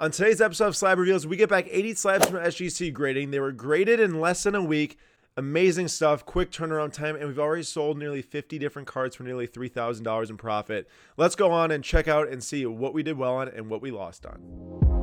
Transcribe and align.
On 0.00 0.10
today's 0.10 0.40
episode 0.40 0.68
of 0.68 0.76
Slab 0.76 0.98
Reveals, 0.98 1.26
we 1.26 1.36
get 1.36 1.50
back 1.50 1.66
80 1.70 1.92
slabs 1.92 2.26
from 2.26 2.38
SGC 2.38 2.90
grading. 2.90 3.32
They 3.32 3.38
were 3.38 3.52
graded 3.52 4.00
in 4.00 4.18
less 4.18 4.44
than 4.44 4.54
a 4.54 4.64
week. 4.64 4.96
Amazing 5.36 5.88
stuff, 5.88 6.24
quick 6.24 6.50
turnaround 6.50 6.94
time, 6.94 7.16
and 7.16 7.26
we've 7.26 7.38
already 7.38 7.64
sold 7.64 7.98
nearly 7.98 8.22
50 8.22 8.58
different 8.58 8.88
cards 8.88 9.14
for 9.14 9.24
nearly 9.24 9.46
$3,000 9.46 10.30
in 10.30 10.38
profit. 10.38 10.88
Let's 11.18 11.36
go 11.36 11.52
on 11.52 11.70
and 11.70 11.84
check 11.84 12.08
out 12.08 12.28
and 12.28 12.42
see 12.42 12.64
what 12.64 12.94
we 12.94 13.02
did 13.02 13.18
well 13.18 13.34
on 13.34 13.48
and 13.48 13.68
what 13.68 13.82
we 13.82 13.90
lost 13.90 14.24
on. 14.24 14.99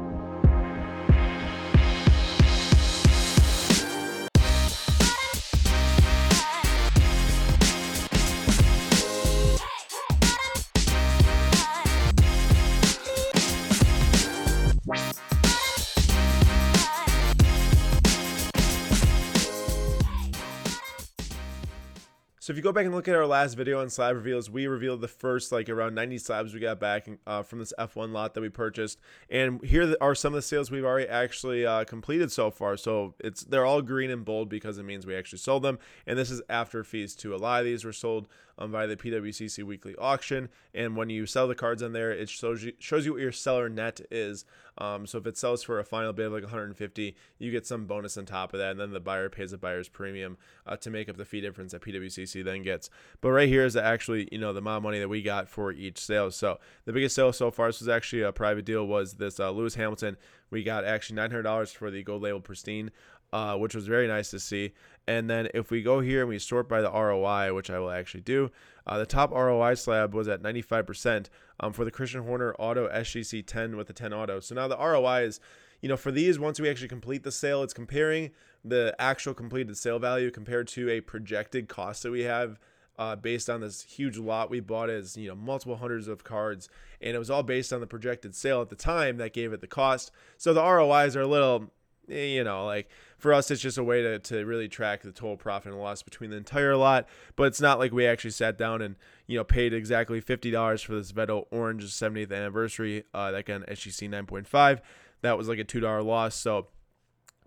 So 22.48 22.52
if 22.54 22.56
you 22.56 22.64
go 22.64 22.72
back 22.72 22.86
and 22.86 22.96
look 22.96 23.10
at 23.10 23.16
our 23.16 23.28
last 23.28 23.56
video 23.56 23.82
on 23.82 23.90
slab 23.90 24.16
reveals, 24.16 24.50
we 24.50 24.68
revealed 24.68 25.02
the 25.02 25.08
first 25.10 25.52
like 25.52 25.68
around 25.68 25.96
90 25.96 26.18
slabs 26.18 26.54
we 26.54 26.62
got 26.62 26.80
back 26.80 27.06
uh, 27.28 27.44
from 27.44 27.60
this 27.60 27.74
F1 27.78 28.14
lot 28.14 28.36
that 28.36 28.40
we 28.40 28.48
purchased. 28.48 29.02
And 29.30 29.62
here 29.66 29.98
are 30.00 30.16
some 30.16 30.34
of 30.34 30.38
the 30.38 30.42
sales 30.42 30.72
we've 30.72 30.86
already 30.86 31.10
actually 31.10 31.66
uh, 31.66 31.84
completed 31.84 32.32
so 32.32 32.50
far. 32.50 32.78
So 32.78 33.16
it's 33.20 33.44
they're 33.44 33.66
all 33.66 33.82
green 33.82 34.10
and 34.10 34.24
bold 34.24 34.48
because 34.48 34.78
it 34.78 34.84
means 34.84 35.06
we 35.06 35.14
actually 35.14 35.40
sold 35.40 35.62
them. 35.62 35.78
And 36.06 36.18
this 36.18 36.32
is 36.32 36.42
after 36.48 36.86
fees 36.86 37.16
too. 37.16 37.36
A 37.36 37.36
lot 37.36 37.60
of 37.60 37.66
these 37.66 37.84
were 37.84 37.92
sold 37.92 38.30
um, 38.58 38.72
via 38.72 38.88
the 38.88 38.96
PWCC 38.96 39.64
weekly 39.64 39.96
auction. 39.98 40.50
And 40.74 40.96
when 40.96 41.10
you 41.10 41.26
sell 41.26 41.48
the 41.48 41.56
cards 41.56 41.84
on 41.84 41.94
there, 41.94 42.12
it 42.12 42.30
shows 42.30 42.64
you 42.64 42.74
shows 42.80 43.06
you 43.06 43.14
what 43.14 43.22
your 43.22 43.32
seller 43.32 43.70
net 43.70 44.02
is. 44.12 44.46
Um, 44.80 45.08
so 45.08 45.18
if 45.18 45.26
it 45.26 45.38
sells 45.38 45.64
for 45.64 45.80
a 45.80 45.84
final 45.84 46.14
bid 46.14 46.28
of 46.28 46.34
like 46.34 46.44
150, 46.44 47.16
you 47.40 47.52
get 47.52 47.66
some 47.66 47.86
bonus 47.86 48.16
on 48.16 48.26
top 48.26 48.54
of 48.54 48.60
that, 48.60 48.72
and 48.72 48.80
then 48.80 48.92
the 48.92 49.00
buyer 49.00 49.28
pays 49.28 49.52
a 49.52 49.58
buyer's 49.58 49.90
premium 49.90 50.38
uh, 50.68 50.76
to 50.78 50.92
make 50.92 51.10
up 51.10 51.18
the 51.18 51.26
fee 51.26 51.42
difference 51.42 51.72
that 51.72 51.82
PWCC 51.82 52.44
then 52.46 52.62
gets. 52.62 52.90
But 53.22 53.32
right 53.32 53.50
here 53.50 53.66
is 53.66 53.76
actually 53.76 54.30
you 54.32 54.38
know 54.38 54.54
the 54.54 54.60
amount 54.60 54.78
of 54.78 54.84
money 54.84 55.00
that 55.00 55.10
we 55.10 55.22
got 55.22 55.50
for 55.50 55.72
each 55.72 56.00
sale. 56.00 56.32
So 56.32 56.60
the 56.86 56.94
biggest 56.94 57.16
sale 57.16 57.34
so 57.34 57.50
far, 57.50 57.68
this 57.68 57.80
was 57.80 57.90
actually 57.90 58.22
a 58.22 58.32
private 58.32 58.66
deal, 58.66 58.86
was 58.86 59.14
this 59.14 59.40
uh, 59.40 59.50
Lewis 59.52 59.76
Hamilton. 59.76 60.18
We 60.50 60.64
got 60.64 60.86
actually 60.86 61.18
$900 61.18 61.76
for 61.76 61.92
the 61.92 62.04
gold 62.04 62.22
label 62.22 62.40
pristine 62.40 62.92
uh, 63.34 63.56
which 63.56 63.76
was 63.76 63.88
very 63.88 64.08
nice 64.08 64.30
to 64.32 64.40
see. 64.40 64.74
And 65.08 65.30
then 65.30 65.48
if 65.54 65.72
we 65.72 65.82
go 65.82 66.02
here 66.02 66.22
and 66.22 66.30
we 66.30 66.40
sort 66.40 66.68
by 66.68 66.82
the 66.82 66.92
ROI, 66.92 67.54
which 67.54 67.70
I 67.70 67.80
will 67.80 67.92
actually 67.92 68.22
do, 68.22 68.52
uh, 68.86 68.98
the 68.98 69.06
top 69.06 69.32
ROI 69.32 69.76
slab 69.76 70.14
was 70.14 70.28
at 70.28 70.42
95% 70.42 71.28
um, 71.60 71.74
for 71.74 71.86
the 71.86 71.92
Christian 71.92 72.24
Horner 72.24 72.54
Auto 72.60 72.90
SGC 72.90 73.46
10 73.46 73.78
with 73.78 73.88
the 73.88 73.94
10 73.94 74.14
Auto. 74.14 74.40
So 74.40 74.56
now 74.56 74.68
the 74.68 74.78
ROI 74.78 75.24
is, 75.24 75.40
you 75.82 75.88
know, 75.88 75.98
for 75.98 76.12
these, 76.12 76.40
once 76.40 76.60
we 76.60 76.70
actually 76.70 76.90
complete 76.90 77.24
the 77.24 77.32
sale, 77.32 77.64
it's 77.64 77.74
comparing 77.74 78.32
the 78.66 78.96
actual 79.00 79.34
completed 79.34 79.78
sale 79.78 80.00
value 80.00 80.30
compared 80.30 80.68
to 80.70 80.90
a 80.90 81.02
projected 81.02 81.70
cost 81.70 82.04
that 82.04 82.12
we 82.12 82.22
have. 82.22 82.60
Uh, 83.00 83.16
based 83.16 83.48
on 83.48 83.62
this 83.62 83.84
huge 83.84 84.18
lot 84.18 84.50
we 84.50 84.60
bought 84.60 84.90
as 84.90 85.16
you 85.16 85.28
know 85.28 85.36
multiple 85.36 85.76
hundreds 85.76 86.08
of 86.08 86.24
cards 86.24 86.68
and 87.00 87.16
it 87.16 87.20
was 87.20 87.30
all 87.30 87.44
based 87.44 87.72
on 87.72 87.80
the 87.80 87.86
projected 87.86 88.34
sale 88.34 88.60
at 88.60 88.70
the 88.70 88.76
time 88.76 89.18
that 89.18 89.34
gave 89.34 89.54
it 89.54 89.62
the 89.62 89.68
cost 89.68 90.10
so 90.36 90.52
the 90.52 90.60
rois 90.60 91.16
are 91.16 91.22
a 91.22 91.28
little 91.28 91.72
you 92.08 92.44
know, 92.44 92.66
like 92.66 92.90
for 93.18 93.34
us, 93.34 93.52
it's 93.52 93.62
just 93.62 93.78
a 93.78 93.84
way 93.84 94.02
to, 94.02 94.20
to 94.20 94.46
really 94.46 94.68
track 94.68 95.02
the 95.02 95.12
total 95.12 95.38
profit 95.38 95.72
and 95.72 95.82
loss 95.82 96.04
between 96.04 96.30
the 96.30 96.38
entire 96.38 96.76
lot. 96.76 97.08
But 97.36 97.44
it's 97.44 97.62
not 97.62 97.80
like 97.80 97.92
we 97.92 98.06
actually 98.06 98.32
sat 98.32 98.58
down 98.58 98.82
and, 98.82 98.96
you 99.26 99.38
know, 99.38 99.44
paid 99.44 99.74
exactly 99.74 100.22
$50 100.22 100.86
for 100.86 100.96
this 100.96 101.12
Vettel 101.12 101.46
Orange 101.52 101.84
70th 101.86 102.32
anniversary. 102.32 103.04
Uh, 103.14 103.32
that 103.32 103.46
got 103.46 103.62
SGC 103.62 104.10
9.5. 104.10 104.80
That 105.22 105.38
was 105.38 105.48
like 105.48 105.60
a 105.60 105.66
$2 105.66 106.06
loss. 106.06 106.36
So 106.36 106.68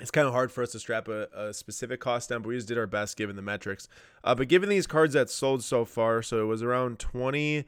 it's 0.00 0.10
kind 0.10 0.26
of 0.26 0.32
hard 0.32 0.50
for 0.50 0.62
us 0.62 0.72
to 0.72 0.78
strap 0.78 1.08
a, 1.08 1.28
a, 1.34 1.52
specific 1.52 2.00
cost 2.00 2.30
down, 2.30 2.42
but 2.42 2.48
we 2.48 2.56
just 2.56 2.68
did 2.68 2.78
our 2.78 2.86
best 2.86 3.16
given 3.16 3.36
the 3.36 3.42
metrics. 3.42 3.86
Uh, 4.24 4.34
but 4.34 4.48
given 4.48 4.68
these 4.68 4.86
cards 4.86 5.14
that 5.14 5.30
sold 5.30 5.62
so 5.62 5.84
far, 5.84 6.22
so 6.22 6.40
it 6.40 6.46
was 6.46 6.62
around 6.62 6.98
20 6.98 7.64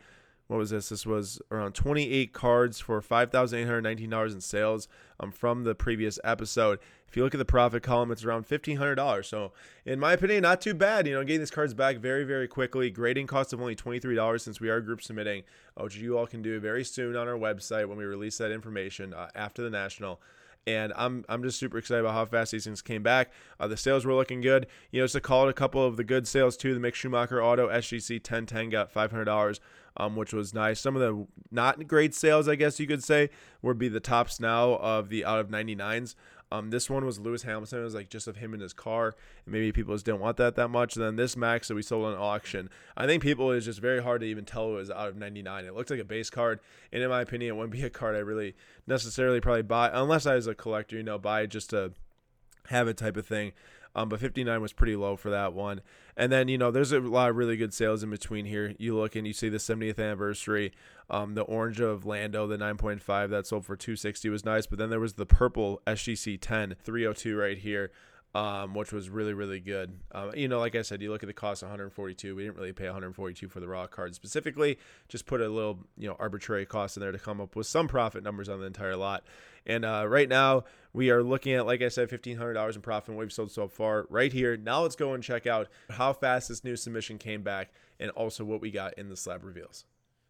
what 0.53 0.59
was 0.59 0.71
this? 0.71 0.91
This 0.91 1.07
was 1.07 1.41
around 1.51 1.73
28 1.73 2.35
cards 2.35 2.79
for 2.79 3.01
$5,819 3.01 4.33
in 4.33 4.41
sales 4.43 4.87
um, 5.19 5.33
from 5.33 5.65
the 5.65 5.75
previous 5.75 6.19
episode. 6.25 6.79
If 7.09 7.17
you 7.17 7.25
look 7.25 7.35
at 7.35 7.39
the 7.39 7.47
profit 7.47 7.83
column, 7.83 8.11
it's 8.11 8.23
around 8.23 8.47
$1,500. 8.47 9.25
So, 9.25 9.53
in 9.87 9.99
my 9.99 10.13
opinion, 10.13 10.43
not 10.43 10.61
too 10.61 10.75
bad. 10.75 11.07
You 11.07 11.15
know, 11.15 11.25
getting 11.25 11.41
these 11.41 11.51
cards 11.51 11.73
back 11.73 11.97
very, 11.97 12.25
very 12.25 12.47
quickly. 12.49 12.91
Grading 12.91 13.29
cost 13.29 13.55
of 13.55 13.63
only 13.63 13.75
$23 13.75 14.41
since 14.43 14.61
we 14.61 14.69
are 14.69 14.83
group 14.83 15.03
submitting, 15.03 15.45
which 15.79 15.97
you 15.97 16.19
all 16.19 16.27
can 16.27 16.43
do 16.43 16.61
very 16.61 16.84
soon 16.84 17.17
on 17.17 17.29
our 17.29 17.39
website 17.39 17.89
when 17.89 17.97
we 17.97 18.05
release 18.05 18.37
that 18.37 18.51
information 18.51 19.15
uh, 19.15 19.29
after 19.34 19.63
the 19.63 19.71
national 19.71 20.21
and 20.67 20.93
I'm 20.97 21.25
I'm 21.28 21.43
just 21.43 21.59
super 21.59 21.78
excited 21.78 22.00
about 22.00 22.15
how 22.15 22.25
fast 22.25 22.53
these 22.53 22.65
things 22.65 22.83
came 22.83 23.03
back. 23.03 23.33
Uh, 23.59 23.69
the 23.69 23.77
sales 23.77 24.05
were 24.05 24.15
looking 24.15 24.41
good. 24.41 24.67
You 24.91 25.00
know, 25.00 25.05
just 25.05 25.15
to 25.15 25.21
call 25.21 25.47
it 25.47 25.50
a 25.50 25.55
couple 25.55 25.84
of 25.84 25.97
the 25.97 26.05
good 26.05 26.27
sales 26.28 26.56
too. 26.56 26.78
The 26.78 26.81
Mick 26.81 26.95
Schumacher 26.95 27.43
Auto 27.43 27.69
SGC 27.69 28.17
1010 28.17 28.71
got 28.71 28.93
$500 28.93 29.59
um, 29.97 30.17
which 30.17 30.33
was 30.33 30.55
nice. 30.55 30.81
Some 30.81 30.97
of 30.97 31.03
the 31.03 31.27
not 31.51 31.87
great 31.87 32.15
sales, 32.15 32.49
I 32.49 32.55
guess 32.55 32.81
you 32.81 32.87
could 32.87 33.05
say, 33.05 33.31
would 33.61 33.78
be 33.78 33.89
the 33.89 34.01
Topps 34.01 34.41
now 34.41 34.75
of 34.77 35.09
the 35.09 35.25
out 35.25 35.41
of 35.41 35.49
99s. 35.49 36.15
Um, 36.53 36.69
this 36.69 36.91
one 36.91 37.07
was 37.07 37.19
Lewis 37.19 37.45
Hamilton. 37.45 37.81
It 37.81 37.85
was 37.85 37.95
like 37.95 38.11
just 38.11 38.29
of 38.29 38.37
him 38.37 38.53
in 38.53 38.61
his 38.61 38.75
car. 38.75 39.15
And 39.47 39.53
maybe 39.53 39.73
people 39.73 39.95
just 39.95 40.05
didn't 40.05 40.21
want 40.21 40.37
that 40.37 40.55
that 40.57 40.69
much. 40.69 40.97
And 40.97 41.05
then 41.05 41.17
this 41.17 41.35
Max 41.35 41.69
that 41.69 41.75
we 41.75 41.81
sold 41.81 42.05
on 42.05 42.15
auction, 42.15 42.69
I 42.95 43.07
think 43.07 43.23
people 43.23 43.51
is 43.53 43.65
just 43.65 43.81
very 43.81 44.03
hard 44.03 44.21
to 44.21 44.27
even 44.27 44.45
tell 44.45 44.69
it 44.69 44.75
was 44.75 44.91
out 44.91 45.09
of 45.09 45.17
99. 45.17 45.65
It 45.65 45.75
looked 45.75 45.89
like 45.89 45.99
a 45.99 46.05
base 46.05 46.29
card, 46.29 46.61
and 46.93 47.03
in 47.03 47.09
my 47.09 47.23
opinion, 47.23 47.55
it 47.55 47.57
wouldn't 47.57 47.73
be 47.73 47.85
a 47.85 47.91
card 47.91 48.17
I 48.17 48.19
really 48.19 48.55
necessarily 48.87 49.41
probably 49.41 49.63
buy 49.63 49.91
unless 49.95 50.27
I 50.27 50.35
was 50.35 50.47
a 50.47 50.55
collector. 50.55 50.97
You 50.97 51.03
know, 51.03 51.19
buy 51.19 51.47
just 51.47 51.71
to 51.71 51.93
have 52.69 52.87
it 52.87 52.99
type 52.99 53.17
of 53.17 53.27
thing. 53.27 53.53
Um, 53.95 54.11
but 54.11 54.21
59 54.21 54.61
was 54.61 54.75
pretty 54.75 54.97
low 54.97 55.17
for 55.17 55.31
that 55.31 55.55
one. 55.55 55.81
And 56.17 56.31
then, 56.31 56.49
you 56.49 56.59
know, 56.59 56.71
there's 56.71 56.93
a 56.93 57.00
lot 57.00 57.31
of 57.31 57.37
really 57.37 57.56
good 57.56 57.73
sales 57.73 58.03
in 58.03 58.11
between 58.11 58.45
here. 58.45 58.75
You 58.78 58.97
look 58.97 59.17
and 59.17 59.27
you 59.27 59.33
see 59.33 59.49
the 59.49 59.59
70th 59.59 59.99
anniversary, 59.99 60.73
um, 61.09 61.34
the 61.34 61.43
orange 61.43 61.81
of 61.81 62.05
Lando, 62.05 62.47
the 62.47 62.59
9.5 62.59 63.31
that 63.31 63.47
sold 63.47 63.65
for 63.65 63.77
260 63.77 64.28
was 64.28 64.45
nice. 64.45 64.67
But 64.67 64.78
then 64.78 64.91
there 64.91 65.01
was 65.01 65.15
the 65.15 65.27
purple 65.27 65.81
SGC 65.87 66.39
10 66.41 66.77
302 66.83 67.37
right 67.37 67.59
here 67.59 67.91
um, 68.34 68.72
which 68.75 68.93
was 68.93 69.11
really 69.11 69.34
really 69.34 69.61
good. 69.61 69.99
Um, 70.12 70.33
you 70.34 70.49
know, 70.49 70.59
like 70.59 70.75
I 70.75 70.83
said, 70.83 71.03
you 71.03 71.11
look 71.11 71.22
at 71.22 71.27
the 71.27 71.34
cost 71.34 71.62
142. 71.62 72.34
We 72.34 72.45
didn't 72.45 72.56
really 72.56 72.72
pay 72.72 72.87
142 72.87 73.49
for 73.49 73.61
the 73.61 73.69
raw 73.69 73.87
card 73.87 74.15
specifically. 74.15 74.78
Just 75.09 75.27
put 75.27 75.41
a 75.41 75.49
little 75.49 75.81
you 75.99 76.09
know 76.09 76.17
arbitrary 76.19 76.65
cost 76.65 76.97
in 76.97 77.03
there 77.03 77.12
to 77.12 77.19
come 77.19 77.41
up 77.41 77.56
with 77.56 77.67
some 77.67 77.89
profit 77.89 78.22
numbers 78.22 78.49
on 78.49 78.61
the 78.61 78.67
entire 78.67 78.97
lot. 78.97 79.25
And 79.67 79.84
uh, 79.84 80.06
right 80.09 80.28
now 80.28 80.65
we 80.93 81.11
are 81.11 81.23
looking 81.23 81.55
at, 81.55 81.67
like 81.67 81.83
I 81.83 81.89
said, 81.89 82.09
$1,500 82.09 82.75
in 82.75 82.83
profit 82.83 83.11
and 83.11 83.19
we've 83.19 83.33
sold 83.33 83.50
so 83.50 83.69
far 83.69 84.06
right 84.11 84.33
here. 84.33 84.56
Now 84.56 84.83
let's 84.83 84.97
go 84.97 85.15
and 85.15 85.23
check 85.23 85.47
out 85.47 85.69
how 85.91 86.12
fast 86.12 86.49
this 86.49 86.65
new 86.65 86.77
submission 86.77 87.19
came 87.19 87.43
back 87.43 87.72
and 88.01 88.11
also 88.12 88.45
what 88.45 88.61
we 88.61 88.71
got 88.71 88.95
in 88.99 89.09
the 89.09 89.17
slab 89.17 89.45
reveals. 89.45 89.84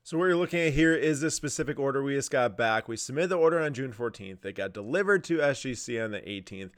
So 0.04 0.18
what 0.18 0.24
you're 0.24 0.36
looking 0.36 0.60
at 0.60 0.72
here 0.72 0.94
is 0.94 1.20
this 1.20 1.36
specific 1.36 1.78
order 1.78 2.02
we 2.02 2.14
just 2.14 2.30
got 2.30 2.56
back. 2.56 2.88
We 2.88 2.96
submitted 2.96 3.30
the 3.30 3.36
order 3.36 3.60
on 3.60 3.72
June 3.72 3.92
14th. 3.92 4.44
It 4.44 4.54
got 4.54 4.72
delivered 4.72 5.22
to 5.24 5.38
SGC 5.38 6.04
on 6.04 6.10
the 6.10 6.20
18th 6.20 6.70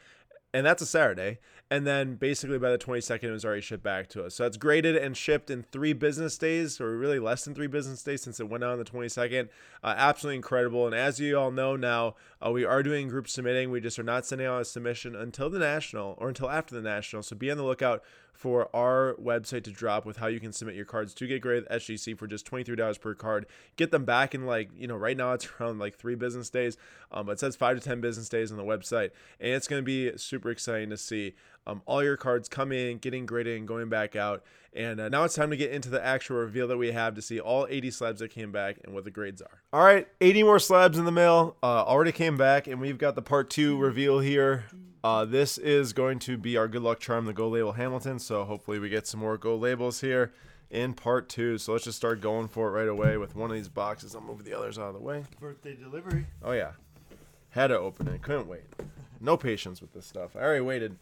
and 0.54 0.64
that's 0.64 0.80
a 0.80 0.86
Saturday. 0.86 1.38
And 1.74 1.84
then 1.84 2.14
basically 2.14 2.56
by 2.56 2.70
the 2.70 2.78
22nd, 2.78 3.24
it 3.24 3.30
was 3.32 3.44
already 3.44 3.60
shipped 3.60 3.82
back 3.82 4.06
to 4.10 4.24
us. 4.24 4.36
So 4.36 4.46
it's 4.46 4.56
graded 4.56 4.94
and 4.94 5.16
shipped 5.16 5.50
in 5.50 5.64
three 5.64 5.92
business 5.92 6.38
days, 6.38 6.80
or 6.80 6.96
really 6.96 7.18
less 7.18 7.44
than 7.44 7.52
three 7.52 7.66
business 7.66 8.00
days 8.00 8.22
since 8.22 8.38
it 8.38 8.48
went 8.48 8.62
out 8.62 8.70
on 8.70 8.78
the 8.78 8.84
22nd. 8.84 9.48
Uh, 9.82 9.94
absolutely 9.96 10.36
incredible. 10.36 10.86
And 10.86 10.94
as 10.94 11.18
you 11.18 11.36
all 11.36 11.50
know 11.50 11.74
now, 11.74 12.14
uh, 12.40 12.52
we 12.52 12.64
are 12.64 12.84
doing 12.84 13.08
group 13.08 13.26
submitting. 13.28 13.72
We 13.72 13.80
just 13.80 13.98
are 13.98 14.04
not 14.04 14.24
sending 14.24 14.46
out 14.46 14.62
a 14.62 14.64
submission 14.64 15.16
until 15.16 15.50
the 15.50 15.58
national 15.58 16.16
or 16.18 16.28
until 16.28 16.48
after 16.48 16.76
the 16.76 16.80
national. 16.80 17.24
So 17.24 17.34
be 17.34 17.50
on 17.50 17.56
the 17.56 17.64
lookout 17.64 18.04
for 18.32 18.68
our 18.74 19.14
website 19.14 19.62
to 19.64 19.70
drop 19.70 20.04
with 20.04 20.18
how 20.18 20.26
you 20.26 20.40
can 20.40 20.52
submit 20.52 20.74
your 20.74 20.84
cards 20.84 21.14
to 21.14 21.26
get 21.26 21.40
graded 21.40 21.68
SGC 21.68 22.18
for 22.18 22.26
just 22.26 22.48
$23 22.50 23.00
per 23.00 23.14
card. 23.14 23.46
Get 23.76 23.92
them 23.92 24.04
back 24.04 24.34
in 24.34 24.44
like, 24.44 24.70
you 24.76 24.86
know, 24.88 24.96
right 24.96 25.16
now 25.16 25.32
it's 25.32 25.48
around 25.60 25.78
like 25.78 25.96
three 25.96 26.14
business 26.16 26.50
days. 26.50 26.76
Um, 27.10 27.26
but 27.26 27.32
it 27.32 27.40
says 27.40 27.56
five 27.56 27.76
to 27.78 27.82
10 27.82 28.00
business 28.00 28.28
days 28.28 28.50
on 28.50 28.58
the 28.58 28.64
website. 28.64 29.10
And 29.40 29.52
it's 29.52 29.68
going 29.68 29.80
to 29.80 29.84
be 29.84 30.16
super 30.18 30.50
exciting 30.50 30.90
to 30.90 30.96
see 30.96 31.34
um, 31.66 31.82
all 31.86 32.02
your 32.02 32.16
cards 32.16 32.48
come 32.48 32.72
in, 32.72 32.98
getting 32.98 33.26
graded, 33.26 33.56
and 33.56 33.66
going 33.66 33.88
back 33.88 34.16
out. 34.16 34.42
And 34.72 35.00
uh, 35.00 35.08
now 35.08 35.24
it's 35.24 35.34
time 35.34 35.50
to 35.50 35.56
get 35.56 35.70
into 35.70 35.88
the 35.88 36.04
actual 36.04 36.36
reveal 36.36 36.66
that 36.68 36.76
we 36.76 36.90
have 36.90 37.14
to 37.14 37.22
see 37.22 37.38
all 37.38 37.66
80 37.70 37.90
slabs 37.92 38.20
that 38.20 38.30
came 38.30 38.50
back 38.50 38.78
and 38.84 38.92
what 38.92 39.04
the 39.04 39.10
grades 39.10 39.40
are. 39.40 39.62
All 39.72 39.84
right, 39.84 40.08
80 40.20 40.42
more 40.42 40.58
slabs 40.58 40.98
in 40.98 41.04
the 41.04 41.12
mail. 41.12 41.56
Uh, 41.62 41.84
already 41.84 42.12
came 42.12 42.36
back, 42.36 42.66
and 42.66 42.80
we've 42.80 42.98
got 42.98 43.14
the 43.14 43.22
part 43.22 43.50
two 43.50 43.78
reveal 43.78 44.18
here. 44.18 44.64
Uh, 45.04 45.24
this 45.24 45.58
is 45.58 45.92
going 45.92 46.18
to 46.18 46.36
be 46.36 46.56
our 46.56 46.66
good 46.66 46.82
luck 46.82 46.98
charm, 46.98 47.26
the 47.26 47.32
Go 47.32 47.48
Label 47.48 47.72
Hamilton. 47.72 48.18
So 48.18 48.44
hopefully 48.44 48.78
we 48.78 48.88
get 48.88 49.06
some 49.06 49.20
more 49.20 49.36
Go 49.36 49.54
labels 49.54 50.00
here 50.00 50.32
in 50.70 50.94
part 50.94 51.28
two. 51.28 51.58
So 51.58 51.72
let's 51.72 51.84
just 51.84 51.98
start 51.98 52.20
going 52.20 52.48
for 52.48 52.68
it 52.68 52.72
right 52.72 52.88
away 52.88 53.16
with 53.16 53.36
one 53.36 53.50
of 53.50 53.56
these 53.56 53.68
boxes. 53.68 54.14
I'll 54.14 54.22
move 54.22 54.44
the 54.44 54.54
others 54.54 54.78
out 54.78 54.88
of 54.88 54.94
the 54.94 55.00
way. 55.00 55.24
Birthday 55.40 55.76
delivery. 55.76 56.26
Oh 56.42 56.52
yeah, 56.52 56.72
had 57.50 57.68
to 57.68 57.78
open 57.78 58.08
it. 58.08 58.22
Couldn't 58.22 58.48
wait. 58.48 58.64
No 59.20 59.36
patience 59.36 59.80
with 59.80 59.92
this 59.92 60.06
stuff. 60.06 60.36
I 60.36 60.40
already 60.40 60.60
waited 60.60 60.96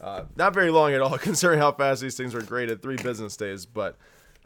uh, 0.00 0.24
not 0.36 0.54
very 0.54 0.70
long 0.70 0.92
at 0.92 1.00
all, 1.00 1.16
considering 1.18 1.58
how 1.58 1.72
fast 1.72 2.00
these 2.02 2.16
things 2.16 2.34
were 2.34 2.42
graded. 2.42 2.82
Three 2.82 2.96
business 2.96 3.36
days, 3.36 3.66
but 3.66 3.96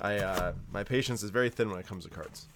I 0.01 0.19
uh, 0.19 0.53
my 0.71 0.85
patience 0.85 1.23
is 1.23 1.31
very 1.31 1.51
thin 1.51 1.71
when 1.71 1.79
it 1.79 1.87
comes 1.87 2.05
to 2.05 2.11
cards 2.11 2.47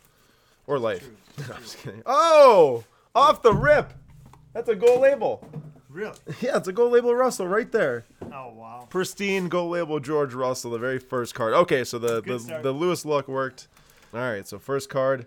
or 0.66 0.78
life. 0.78 1.08
I'm 1.38 1.62
just 1.62 1.78
kidding. 1.78 2.02
Oh, 2.06 2.84
off 3.14 3.42
the 3.42 3.52
rip! 3.52 3.92
That's 4.52 4.68
a 4.68 4.74
gold 4.74 5.00
label. 5.00 5.46
Really? 5.88 6.16
Yeah, 6.40 6.58
it's 6.58 6.68
a 6.68 6.72
gold 6.72 6.92
label 6.92 7.14
Russell 7.14 7.48
right 7.48 7.70
there. 7.72 8.04
Oh 8.22 8.52
wow. 8.54 8.86
Pristine 8.90 9.48
gold 9.48 9.70
label 9.72 9.98
George 9.98 10.34
Russell, 10.34 10.72
the 10.72 10.78
very 10.78 10.98
first 10.98 11.34
card. 11.34 11.54
Okay, 11.54 11.84
so 11.84 11.98
the 11.98 12.20
Good 12.20 12.26
the, 12.26 12.38
start. 12.40 12.62
the 12.62 12.72
Lewis 12.72 13.04
luck 13.06 13.28
worked. 13.28 13.68
All 14.12 14.20
right, 14.20 14.46
so 14.46 14.58
first 14.58 14.90
card 14.90 15.26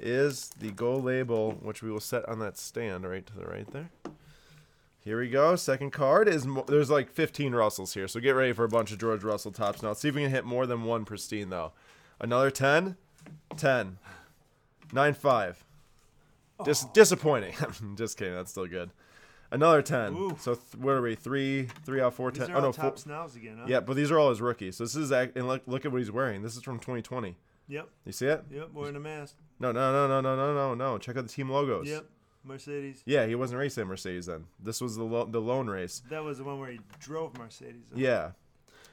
is 0.00 0.50
the 0.58 0.70
gold 0.72 1.04
label, 1.04 1.52
which 1.62 1.82
we 1.82 1.90
will 1.90 2.00
set 2.00 2.28
on 2.28 2.38
that 2.40 2.56
stand 2.58 3.08
right 3.08 3.24
to 3.26 3.34
the 3.34 3.44
right 3.46 3.70
there. 3.72 3.90
Here 5.04 5.18
we 5.20 5.28
go. 5.28 5.56
Second 5.56 5.90
card 5.92 6.28
is 6.28 6.46
mo- 6.46 6.64
there's 6.66 6.90
like 6.90 7.10
15 7.10 7.54
Russells 7.54 7.94
here, 7.94 8.08
so 8.08 8.20
get 8.20 8.32
ready 8.32 8.52
for 8.52 8.64
a 8.64 8.68
bunch 8.68 8.92
of 8.92 8.98
George 8.98 9.22
Russell 9.24 9.52
Topps. 9.52 9.82
Now, 9.82 9.88
let's 9.88 10.00
see 10.00 10.08
if 10.08 10.14
we 10.14 10.22
can 10.22 10.30
hit 10.30 10.44
more 10.44 10.66
than 10.66 10.84
one 10.84 11.04
pristine 11.04 11.50
though. 11.50 11.72
Another 12.20 12.50
10, 12.50 12.96
10, 13.56 13.98
9 14.92 15.14
5. 15.14 15.64
Dis- 16.64 16.84
oh. 16.84 16.90
disappointing. 16.92 17.54
Just 17.94 18.18
kidding. 18.18 18.34
That's 18.34 18.50
still 18.50 18.66
good. 18.66 18.90
Another 19.50 19.80
10. 19.80 20.14
Ooh. 20.14 20.36
So 20.40 20.54
th- 20.54 20.74
what 20.76 20.90
are 20.92 21.00
we? 21.00 21.14
Three, 21.14 21.68
three 21.86 22.00
out 22.00 22.08
of 22.08 22.14
four, 22.14 22.30
These 22.30 22.46
10. 22.48 22.50
are 22.50 22.58
Oh 22.58 22.60
no, 22.60 22.72
four, 22.72 22.84
tops 22.90 23.06
nows 23.06 23.34
again, 23.36 23.56
huh? 23.60 23.66
yeah, 23.66 23.80
but 23.80 23.94
these 23.96 24.10
are 24.10 24.18
all 24.18 24.28
his 24.30 24.40
rookies. 24.42 24.76
So 24.76 24.84
this 24.84 24.94
is 24.96 25.10
act- 25.12 25.36
and 25.36 25.46
look, 25.46 25.62
look 25.66 25.86
at 25.86 25.92
what 25.92 25.98
he's 25.98 26.10
wearing. 26.10 26.42
This 26.42 26.56
is 26.56 26.62
from 26.62 26.78
2020. 26.80 27.36
Yep. 27.68 27.88
You 28.04 28.12
see 28.12 28.26
it? 28.26 28.44
Yep. 28.50 28.70
Wearing 28.74 28.96
a 28.96 29.00
mask. 29.00 29.36
No, 29.60 29.72
no, 29.72 29.92
no, 29.92 30.08
no, 30.08 30.20
no, 30.20 30.36
no, 30.36 30.54
no, 30.54 30.74
no. 30.74 30.98
Check 30.98 31.16
out 31.16 31.22
the 31.26 31.32
team 31.32 31.50
logos. 31.50 31.86
Yep. 31.86 32.04
Mercedes. 32.48 33.02
Yeah, 33.06 33.26
he 33.26 33.34
wasn't 33.34 33.60
racing 33.60 33.82
at 33.82 33.86
Mercedes 33.86 34.26
then. 34.26 34.46
This 34.58 34.80
was 34.80 34.96
the 34.96 35.04
lo- 35.04 35.26
the 35.26 35.40
lone 35.40 35.68
race. 35.68 36.02
That 36.10 36.24
was 36.24 36.38
the 36.38 36.44
one 36.44 36.58
where 36.58 36.70
he 36.70 36.80
drove 36.98 37.36
Mercedes. 37.38 37.84
huh? 37.92 37.96
Yeah. 37.96 38.30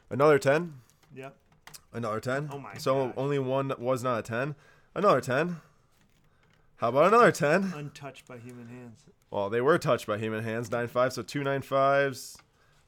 Another 0.10 0.38
10. 0.38 0.74
Yep. 1.16 1.36
Another 1.94 2.20
10. 2.20 2.50
Oh 2.52 2.60
my 2.60 2.76
So 2.78 3.08
gosh. 3.08 3.14
only 3.18 3.40
one 3.40 3.74
was 3.80 4.04
not 4.04 4.20
a 4.20 4.22
10. 4.22 4.56
Another 4.94 5.22
10. 5.22 5.58
How 6.78 6.90
about 6.90 7.08
another 7.08 7.32
10? 7.32 7.74
Untouched 7.76 8.28
by 8.28 8.38
human 8.38 8.68
hands. 8.68 9.04
Well, 9.32 9.50
they 9.50 9.62
were 9.62 9.78
touched 9.78 10.06
by 10.08 10.18
human 10.18 10.44
hands. 10.44 10.70
9 10.70 10.88
5, 10.88 11.14
so 11.14 11.22
two 11.24 11.44
9 11.44 11.62
5s. 11.62 12.38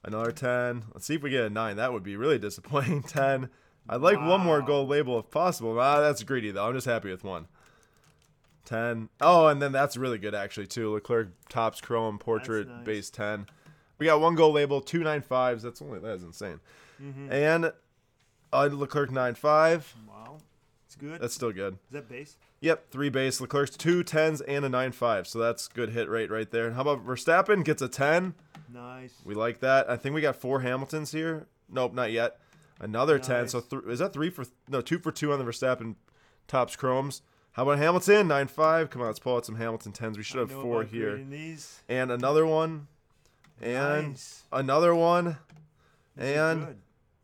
Another 0.03 0.31
10. 0.31 0.85
Let's 0.93 1.05
see 1.05 1.15
if 1.15 1.23
we 1.23 1.29
get 1.29 1.45
a 1.45 1.49
9. 1.49 1.77
That 1.77 1.93
would 1.93 2.03
be 2.03 2.15
really 2.17 2.37
disappointing. 2.47 3.03
10. 3.03 3.49
I'd 3.89 4.01
like 4.01 4.19
one 4.19 4.41
more 4.41 4.61
gold 4.61 4.89
label 4.89 5.17
if 5.19 5.31
possible. 5.31 5.79
Ah, 5.79 6.01
that's 6.01 6.21
greedy, 6.23 6.51
though. 6.51 6.67
I'm 6.67 6.73
just 6.75 6.85
happy 6.85 7.09
with 7.09 7.23
one. 7.23 7.47
10. 8.67 9.09
Oh, 9.21 9.47
and 9.47 9.61
then 9.61 9.71
that's 9.71 9.97
really 9.97 10.17
good, 10.17 10.35
actually, 10.35 10.67
too. 10.67 10.93
Leclerc 10.93 11.29
Topps 11.49 11.81
Chrome 11.81 12.19
Portrait 12.19 12.67
nice. 12.67 12.85
Base 12.85 13.09
10. 13.09 13.47
We 13.97 14.05
got 14.05 14.21
one 14.21 14.35
gold 14.35 14.53
label, 14.53 14.81
two 14.81 14.99
9 14.99 15.21
5s. 15.21 15.61
That's 15.61 15.81
only, 15.81 15.99
that 15.99 16.11
is 16.11 16.23
insane. 16.23 16.59
Mm-hmm. 17.01 17.31
And 17.31 17.71
uh, 18.53 18.69
Leclerc 18.71 19.11
9 19.11 19.33
5. 19.35 19.95
Wow. 20.07 20.37
It's 20.85 20.95
good. 20.95 21.19
That's 21.19 21.33
still 21.33 21.51
good. 21.51 21.73
Is 21.73 21.93
that 21.93 22.09
base? 22.09 22.37
Yep, 22.61 22.91
three 22.91 23.09
base. 23.09 23.41
Leclerc's 23.41 23.75
two 23.75 24.03
10s 24.03 24.41
and 24.47 24.65
a 24.65 24.69
9 24.69 24.91
5. 24.91 25.27
So 25.27 25.39
that's 25.39 25.67
good 25.67 25.89
hit 25.89 26.09
rate 26.09 26.29
right 26.29 26.49
there. 26.49 26.71
How 26.71 26.81
about 26.81 27.05
Verstappen 27.05 27.63
gets 27.63 27.81
a 27.81 27.87
10? 27.87 28.35
Nice. 28.73 29.13
We 29.23 29.33
like 29.33 29.59
that. 29.61 29.89
I 29.89 29.95
think 29.97 30.13
we 30.13 30.21
got 30.21 30.35
four 30.35 30.61
Hamiltons 30.61 31.11
here. 31.11 31.47
Nope, 31.69 31.93
not 31.93 32.11
yet. 32.11 32.39
Another 32.79 33.17
10. 33.17 33.47
So 33.47 33.61
th- 33.61 33.83
is 33.87 33.99
that 33.99 34.13
three 34.13 34.29
for 34.29 34.45
no 34.67 34.81
two 34.81 34.99
for 34.99 35.11
two 35.11 35.33
on 35.33 35.39
the 35.39 35.45
Verstappen 35.45 35.95
Topps 36.47 36.75
chromes? 36.75 37.21
How 37.57 37.63
about 37.63 37.79
Hamilton? 37.79 38.27
9 38.27 38.47
5. 38.47 38.89
Come 38.91 39.01
on, 39.01 39.07
let's 39.07 39.17
pull 39.17 39.35
out 39.35 39.43
some 39.43 39.55
Hamilton 39.55 39.91
10s. 39.91 40.15
We 40.15 40.21
should 40.21 40.37
have 40.37 40.51
four 40.51 40.83
here. 40.83 41.19
And 41.89 42.11
another 42.11 42.45
one. 42.45 42.85
And 43.59 44.21
another 44.51 44.93
one. 44.93 45.37
These 46.15 46.37
and 46.37 46.75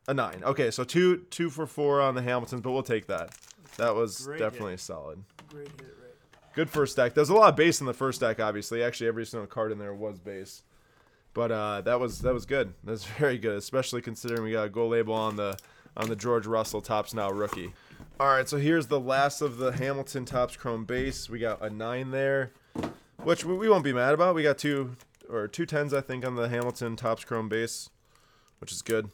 a 0.07 0.13
9. 0.15 0.41
Okay, 0.44 0.71
so 0.71 0.83
two 0.83 1.18
two 1.30 1.51
for 1.51 1.68
four 1.68 2.01
on 2.01 2.15
the 2.15 2.24
Hamiltons, 2.24 2.62
but 2.62 2.71
we'll 2.71 2.81
take 2.81 3.06
that. 3.07 3.30
That 3.77 3.94
was 3.94 4.25
Great 4.25 4.39
definitely 4.39 4.71
hit. 4.71 4.80
solid. 4.80 5.24
great 5.50 5.68
hit 5.68 5.81
rate. 5.81 6.15
Good 6.56 6.69
first 6.71 6.95
deck. 6.95 7.13
There's 7.13 7.30
a 7.30 7.35
lot 7.35 7.50
of 7.50 7.56
base 7.56 7.80
in 7.80 7.85
the 7.85 7.94
first 7.94 8.19
deck, 8.19 8.39
obviously. 8.39 8.81
Actually, 8.83 9.09
every 9.09 9.27
single 9.27 9.45
card 9.45 9.71
in 9.71 9.77
there 9.77 9.94
was 9.94 10.18
base. 10.18 10.63
But 11.35 11.51
uh, 11.51 11.81
that 11.81 12.00
was 12.00 12.21
that 12.21 12.33
was 12.33 12.47
good. 12.47 12.74
That's 12.83 13.03
very 13.19 13.38
good, 13.38 13.57
especially 13.57 14.01
considering 14.01 14.41
we 14.41 14.51
got 14.51 14.63
a 14.65 14.69
gold 14.69 14.94
label 14.94 15.13
on 15.13 15.35
the 15.35 15.59
on 15.95 16.10
the 16.10 16.16
George 16.16 16.45
Russell 16.45 16.81
Topps 16.81 17.13
now 17.13 17.30
rookie. 17.31 17.74
All 18.19 18.28
right, 18.28 18.48
so 18.48 18.57
here's 18.57 18.88
the 18.88 19.00
last 19.00 19.42
of 19.42 19.57
the 19.57 19.72
Hamilton 19.72 20.25
Topps 20.25 20.56
chrome 20.56 20.86
base. 20.86 21.30
We 21.30 21.40
got 21.40 21.62
a 21.62 21.69
nine 21.69 22.12
there, 22.12 22.51
which 23.18 23.44
we 23.44 23.68
won't 23.68 23.84
be 23.84 23.94
mad 23.94 24.13
about. 24.13 24.36
We 24.36 24.44
got 24.44 24.57
two 24.57 24.95
or 25.30 25.48
two 25.48 25.66
tens, 25.66 25.94
I 25.94 26.01
think, 26.01 26.25
on 26.25 26.36
the 26.36 26.50
Hamilton 26.50 26.95
Topps 26.95 27.24
chrome 27.24 27.50
base, 27.50 27.90
which 28.60 28.72
is 28.72 28.81
good. 28.81 29.10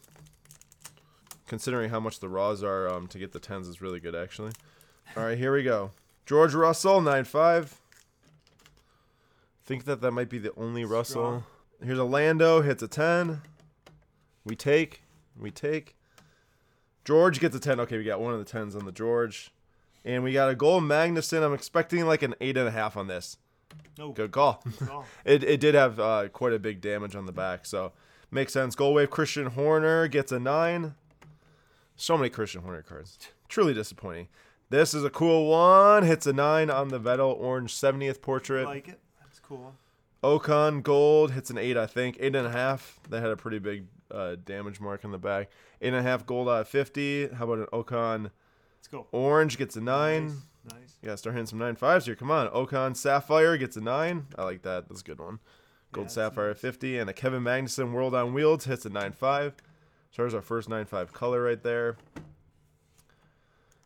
Considering 1.48 1.90
how 1.90 2.00
much 2.00 2.20
the 2.20 2.30
raws 2.30 2.64
are 2.64 2.88
um, 2.90 3.08
to 3.08 3.18
get 3.18 3.31
the 3.31 3.40
tens 3.40 3.68
is 3.68 3.81
really 3.81 4.00
good, 4.00 4.16
actually. 4.16 4.52
All 5.18 5.24
right, 5.24 5.38
here 5.38 5.54
we 5.54 5.64
go. 5.64 5.92
George 6.26 6.54
Russell, 6.54 7.02
9 7.02 7.24
5. 7.24 7.81
Think 9.66 9.86
that 9.86 10.02
that 10.02 10.12
might 10.12 10.30
be 10.30 10.38
the 10.38 10.54
only 10.56 10.86
Russell. 10.86 11.44
Here's 11.84 11.98
a 11.98 12.04
Lando, 12.04 12.62
hits 12.62 12.84
a 12.84 12.88
10. 12.88 13.42
We 14.44 14.56
take. 14.56 15.04
We 15.40 15.52
take. 15.52 15.96
George 17.09 17.39
gets 17.39 17.56
a 17.56 17.59
10. 17.59 17.79
Okay, 17.79 17.97
we 17.97 18.03
got 18.03 18.21
one 18.21 18.35
of 18.35 18.45
the 18.45 18.45
10s 18.45 18.75
on 18.75 18.85
the 18.85 18.91
George. 18.91 19.50
And 20.06 20.23
we 20.23 20.31
got 20.31 20.47
a 20.47 20.53
gold 20.53 20.83
Magnussen. 20.83 21.41
I'm 21.41 21.56
expecting 21.56 22.06
like 22.06 22.21
an 22.21 22.35
8.5 22.39 22.95
on 22.95 23.07
this. 23.07 23.38
No. 23.97 24.11
Good 24.11 24.29
call. 24.29 24.63
call. 24.85 25.06
it, 25.25 25.44
it 25.44 25.59
did 25.59 25.73
have 25.73 26.00
uh, 26.00 26.29
quite 26.29 26.53
a 26.53 26.59
big 26.59 26.81
damage 26.81 27.15
on 27.15 27.25
the 27.25 27.31
back, 27.31 27.65
so 27.65 27.94
makes 28.29 28.53
sense. 28.53 28.75
Gold 28.75 28.94
Wave 28.94 29.09
Christian 29.09 29.47
Horner 29.47 30.07
gets 30.07 30.31
a 30.31 30.39
9. 30.39 30.94
So 31.95 32.15
many 32.15 32.29
Christian 32.29 32.61
Horner 32.61 32.83
cards. 32.83 33.17
Truly 33.47 33.73
disappointing. 33.73 34.27
This 34.69 34.94
is 34.94 35.03
a 35.03 35.09
cool 35.09 35.50
one. 35.50 36.03
Hits 36.03 36.27
a 36.27 36.33
9 36.33 36.69
on 36.69 36.89
the 36.89 37.00
Vettel 37.00 37.35
Orange 37.39 37.73
70th 37.73 38.21
portrait. 38.21 38.65
like 38.65 38.88
it. 38.88 39.00
That's 39.19 39.39
cool. 39.39 39.73
Ocon 40.23 40.83
Gold 40.83 41.31
hits 41.31 41.50
an 41.50 41.57
8, 41.57 41.75
I 41.75 41.88
think. 41.88 42.19
8.5. 42.19 42.81
That 43.09 43.21
had 43.21 43.31
a 43.31 43.35
pretty 43.35 43.57
big 43.57 43.88
uh, 44.11 44.35
damage 44.44 44.79
mark 44.79 45.06
on 45.06 45.11
the 45.11 45.17
back. 45.17 45.50
8.5 45.81 46.25
gold 46.25 46.50
out 46.50 46.61
of 46.61 46.67
50. 46.67 47.29
How 47.29 47.45
about 47.45 47.59
an 47.59 47.65
Ocon 47.73 48.31
Let's 48.79 48.88
go. 48.88 49.07
Orange 49.11 49.57
gets 49.57 49.75
a 49.75 49.81
9. 49.81 50.25
Nice. 50.25 50.35
nice. 50.71 50.97
You 51.01 51.07
gotta 51.07 51.17
start 51.17 51.35
hitting 51.35 51.47
some 51.47 51.59
nine 51.59 51.75
fives 51.75 52.06
here. 52.06 52.15
Come 52.15 52.31
on. 52.31 52.47
Ocon 52.50 52.95
Sapphire 52.95 53.57
gets 53.57 53.75
a 53.75 53.81
9. 53.81 54.27
I 54.38 54.44
like 54.44 54.61
that. 54.61 54.88
That's 54.88 55.01
a 55.01 55.03
good 55.03 55.19
one. 55.19 55.39
Gold 55.91 56.07
Yeah, 56.07 56.11
Sapphire 56.11 56.50
nice. 56.50 56.59
50. 56.59 56.97
And 56.97 57.09
a 57.09 57.13
Kevin 57.13 57.44
Magnussen 57.44 57.91
World 57.91 58.15
on 58.15 58.33
Wheels 58.33 58.65
hits 58.65 58.85
a 58.85 58.89
9 58.89 59.11
5. 59.11 59.53
So 60.11 60.21
there's 60.21 60.33
our 60.33 60.41
first 60.41 60.69
9 60.69 60.85
5 60.85 61.11
color 61.11 61.44
right 61.44 61.61
there. 61.61 61.97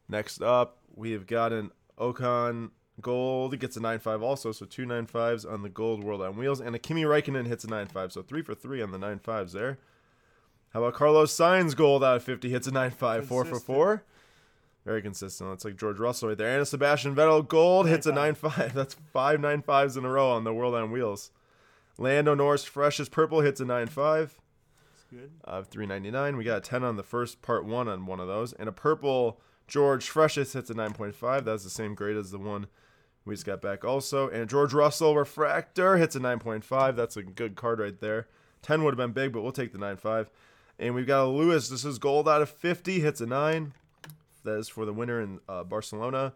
Next 0.08 0.42
up, 0.44 0.78
we've 0.96 1.26
got 1.26 1.52
an 1.52 1.72
Ocon 1.98 2.70
Gold. 3.02 3.58
Gets 3.60 3.78
a 3.78 3.80
9 3.80 3.98
5 3.98 4.22
also. 4.22 4.52
So 4.52 4.68
two 4.68 4.86
9 4.86 5.08
5s 5.08 5.52
on 5.52 5.64
the 5.64 5.70
Gold 5.70 6.04
World 6.04 6.22
on 6.22 6.38
Wheels. 6.38 6.62
And 6.62 6.76
a 6.76 6.80
Kimi 6.80 7.04
Räikkönen 7.04 7.48
hits 7.48 7.64
a 7.64 7.68
9 7.68 7.88
5. 7.88 8.12
So 8.14 8.22
three 8.22 8.44
for 8.44 8.54
three 8.54 8.82
on 8.84 8.92
the 8.92 9.00
9 9.00 9.20
5s 9.20 9.54
there. 9.54 9.80
How 10.74 10.80
about 10.80 10.96
Carlos 10.96 11.32
Sainz 11.32 11.76
Gold 11.76 12.04
out 12.04 12.18
of 12.18 12.24
50 12.24 12.50
hits 12.50 12.66
a 12.66 12.72
9 12.72 12.92
5, 12.92 13.28
4 13.28 13.46
for 13.46 13.60
4. 13.60 14.04
Very 14.86 15.02
consistent. 15.02 15.50
That's 15.50 15.64
like 15.64 15.78
George 15.78 16.00
Russell 16.00 16.30
right 16.30 16.38
there. 16.38 16.52
And 16.52 16.62
a 16.62 16.66
Sebastian 16.66 17.16
Vettel 17.16 17.48
Gold 17.48 17.88
hits 17.88 18.08
a 18.08 18.12
9 18.12 18.34
9-5. 18.34 18.52
5. 18.52 18.74
That's 18.74 18.96
five 19.14 19.40
9 19.40 19.62
5s 19.62 19.98
in 19.98 20.04
a 20.04 20.10
row 20.10 20.32
on 20.32 20.44
the 20.44 20.54
World 20.54 20.74
on 20.74 20.92
Wheels. 20.92 21.32
Lando 21.98 22.34
Norris 22.34 22.66
Freshest 22.66 23.12
Purple 23.12 23.42
hits 23.42 23.62
a 23.62 23.66
9 23.66 23.88
5 23.88 24.40
It's 24.94 25.04
good. 25.12 25.32
Uh, 25.48 25.52
of 25.52 25.68
399. 25.68 26.38
We 26.38 26.44
got 26.44 26.58
a 26.58 26.62
10 26.62 26.84
on 26.84 26.98
the 26.98 27.04
first 27.04 27.44
part 27.44 27.66
one 27.66 27.88
on 27.88 28.08
one 28.08 28.20
of 28.20 28.28
those. 28.28 28.52
And 28.54 28.68
a 28.68 28.74
purple 28.74 29.40
George 29.68 30.10
Freshest 30.10 30.54
hits 30.54 30.72
a 30.72 30.74
9.5. 30.74 31.46
That's 31.46 31.64
the 31.64 31.70
same 31.70 31.94
grade 31.94 32.18
as 32.18 32.32
the 32.32 32.40
one 32.40 32.66
we 33.26 33.36
just 33.36 33.46
got 33.46 33.62
back 33.62 33.86
also. 33.86 34.28
And 34.28 34.50
George 34.50 34.74
Russell 34.74 35.16
Refractor 35.16 35.98
hits 35.98 36.16
a 36.16 36.20
9.5. 36.20 36.96
That's 36.96 37.16
a 37.16 37.24
good 37.24 37.56
card 37.56 37.80
right 37.80 38.00
there. 38.00 38.28
10 38.64 38.84
would 38.84 38.98
have 38.98 38.98
been 38.98 39.12
big, 39.14 39.32
but 39.32 39.44
we'll 39.44 39.52
take 39.52 39.72
the 39.72 39.78
9.5. 39.78 40.28
And 40.84 40.94
we've 40.94 41.08
got 41.08 41.24
a 41.24 41.28
Lewis. 41.30 41.70
This 41.70 41.86
is 41.86 41.98
gold 41.98 42.28
out 42.28 42.42
of 42.42 42.50
50. 42.50 43.00
Hits 43.00 43.22
a 43.22 43.26
9. 43.26 43.72
That 44.44 44.58
is 44.58 44.68
for 44.68 44.84
the 44.86 44.92
winner 44.92 45.22
in 45.22 45.40
uh, 45.48 45.64
Barcelona. 45.64 46.34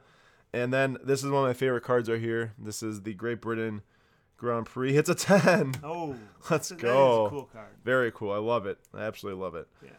And 0.53 0.73
then 0.73 0.97
this 1.03 1.21
is 1.21 1.29
one 1.29 1.43
of 1.43 1.49
my 1.49 1.53
favorite 1.53 1.83
cards 1.83 2.09
right 2.09 2.21
here. 2.21 2.53
This 2.57 2.81
is 2.81 3.01
the 3.01 3.13
Great 3.13 3.41
Britain 3.41 3.81
Grand 4.37 4.65
Prix. 4.65 4.93
Hits 4.93 5.09
a 5.09 5.15
10. 5.15 5.73
Oh, 5.83 6.15
Let's 6.49 6.71
go. 6.71 7.25
a 7.25 7.29
cool 7.29 7.49
card. 7.51 7.67
Very 7.83 8.09
cool. 8.13 8.31
I 8.31 8.37
love 8.37 8.65
it. 8.65 8.77
I 8.93 9.01
absolutely 9.01 9.41
love 9.41 9.55
it. 9.55 9.67
Yeah. 9.83 9.89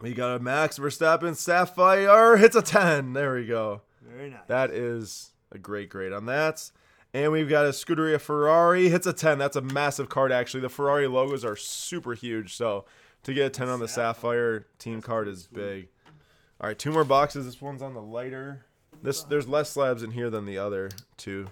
We 0.00 0.14
got 0.14 0.34
a 0.34 0.40
Max 0.40 0.80
Verstappen 0.80 1.36
Sapphire 1.36 2.36
hits 2.38 2.56
a 2.56 2.62
10. 2.62 3.12
There 3.12 3.34
we 3.34 3.46
go. 3.46 3.82
Very 4.04 4.30
nice. 4.30 4.40
That 4.48 4.70
is 4.72 5.30
a 5.52 5.58
great 5.58 5.90
grade 5.90 6.12
on 6.12 6.26
that. 6.26 6.72
And 7.14 7.30
we've 7.30 7.48
got 7.48 7.66
a 7.66 7.68
Scuderia 7.68 8.20
Ferrari 8.20 8.88
hits 8.88 9.06
a 9.06 9.12
10. 9.12 9.38
That's 9.38 9.54
a 9.54 9.60
massive 9.60 10.08
card 10.08 10.32
actually. 10.32 10.62
The 10.62 10.68
Ferrari 10.68 11.06
logos 11.06 11.44
are 11.44 11.54
super 11.54 12.14
huge, 12.14 12.56
so 12.56 12.84
to 13.24 13.34
get 13.34 13.46
a 13.46 13.50
10 13.50 13.68
on 13.68 13.80
the 13.80 13.88
Sapphire 13.88 14.66
team 14.78 15.00
card 15.00 15.28
is 15.28 15.46
big. 15.46 15.88
All 16.60 16.68
right, 16.68 16.78
two 16.78 16.92
more 16.92 17.04
boxes. 17.04 17.46
This 17.46 17.60
one's 17.60 17.82
on 17.82 17.94
the 17.94 18.02
lighter. 18.02 18.64
This 19.02 19.22
there's 19.24 19.48
less 19.48 19.70
slabs 19.70 20.02
in 20.02 20.12
here 20.12 20.30
than 20.30 20.46
the 20.46 20.58
other 20.58 20.90
two. 21.16 21.48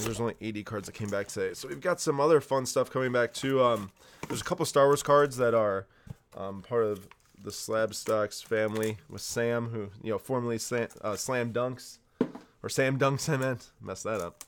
There's 0.00 0.20
only 0.20 0.34
80 0.40 0.62
cards 0.64 0.86
that 0.86 0.92
came 0.92 1.08
back 1.08 1.28
today. 1.28 1.54
So 1.54 1.68
we've 1.68 1.80
got 1.80 2.00
some 2.00 2.20
other 2.20 2.40
fun 2.40 2.66
stuff 2.66 2.90
coming 2.90 3.12
back 3.12 3.32
too. 3.32 3.62
Um, 3.62 3.90
there's 4.28 4.40
a 4.40 4.44
couple 4.44 4.66
Star 4.66 4.86
Wars 4.86 5.02
cards 5.02 5.36
that 5.36 5.54
are 5.54 5.86
um, 6.36 6.62
part 6.62 6.84
of 6.84 7.08
the 7.42 7.52
Slab 7.52 7.94
Stocks 7.94 8.42
family 8.42 8.98
with 9.08 9.22
Sam, 9.22 9.68
who 9.68 9.90
you 10.02 10.10
know 10.10 10.18
formerly 10.18 10.58
Sam, 10.58 10.88
uh, 11.02 11.16
Slam 11.16 11.52
Dunks 11.52 11.98
or 12.62 12.68
Sam 12.68 12.98
Dunks. 12.98 13.28
I 13.32 13.36
meant 13.36 13.70
messed 13.80 14.04
that 14.04 14.20
up. 14.20 14.42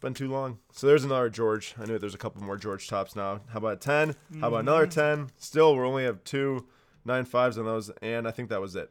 Been 0.00 0.14
too 0.14 0.30
long. 0.30 0.58
So 0.72 0.86
there's 0.86 1.04
another 1.04 1.28
George. 1.28 1.74
I 1.78 1.84
know 1.84 1.98
there's 1.98 2.14
a 2.14 2.18
couple 2.18 2.42
more 2.42 2.56
George 2.56 2.88
Topps 2.88 3.14
now. 3.14 3.40
How 3.48 3.58
about 3.58 3.82
10? 3.82 4.14
How 4.40 4.48
about 4.48 4.60
another 4.60 4.86
mm-hmm. 4.86 5.24
10? 5.24 5.30
Still, 5.36 5.76
we 5.76 5.82
only 5.82 6.04
have 6.04 6.24
two 6.24 6.66
nine 7.04 7.24
fives 7.24 7.58
on 7.58 7.66
those, 7.66 7.90
and 8.02 8.26
I 8.26 8.30
think 8.30 8.48
that 8.48 8.60
was 8.60 8.76
it. 8.76 8.90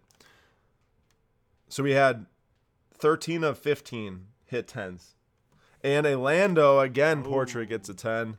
So 1.68 1.84
we 1.84 1.92
had 1.92 2.26
13 2.98 3.44
of 3.44 3.58
15 3.58 4.26
hit 4.46 4.68
10s. 4.68 5.14
And 5.84 6.06
a 6.06 6.18
Lando, 6.18 6.80
again, 6.80 7.24
portrait 7.24 7.70
gets 7.70 7.88
a 7.90 7.94
10. 7.94 8.38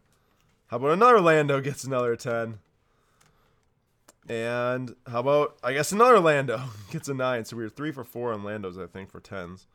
How 0.67 0.77
about 0.77 0.91
another 0.91 1.21
Lando 1.21 1.61
gets 1.61 1.85
another 1.85 2.15
10? 2.15 2.59
And 4.29 4.95
how 5.09 5.21
about, 5.21 5.57
I 5.65 5.73
guess, 5.73 5.91
another 5.91 6.21
Lando 6.21 6.63
gets 6.91 7.09
a 7.09 7.15
9. 7.15 7.47
So 7.47 7.57
we 7.57 7.63
were 7.63 7.71
3 7.71 7.91
for 7.93 8.05
4 8.05 8.33
on 8.35 8.43
Landos, 8.43 8.83
I 8.83 8.87
think, 8.87 9.11
for 9.11 9.21
10s. 9.21 9.67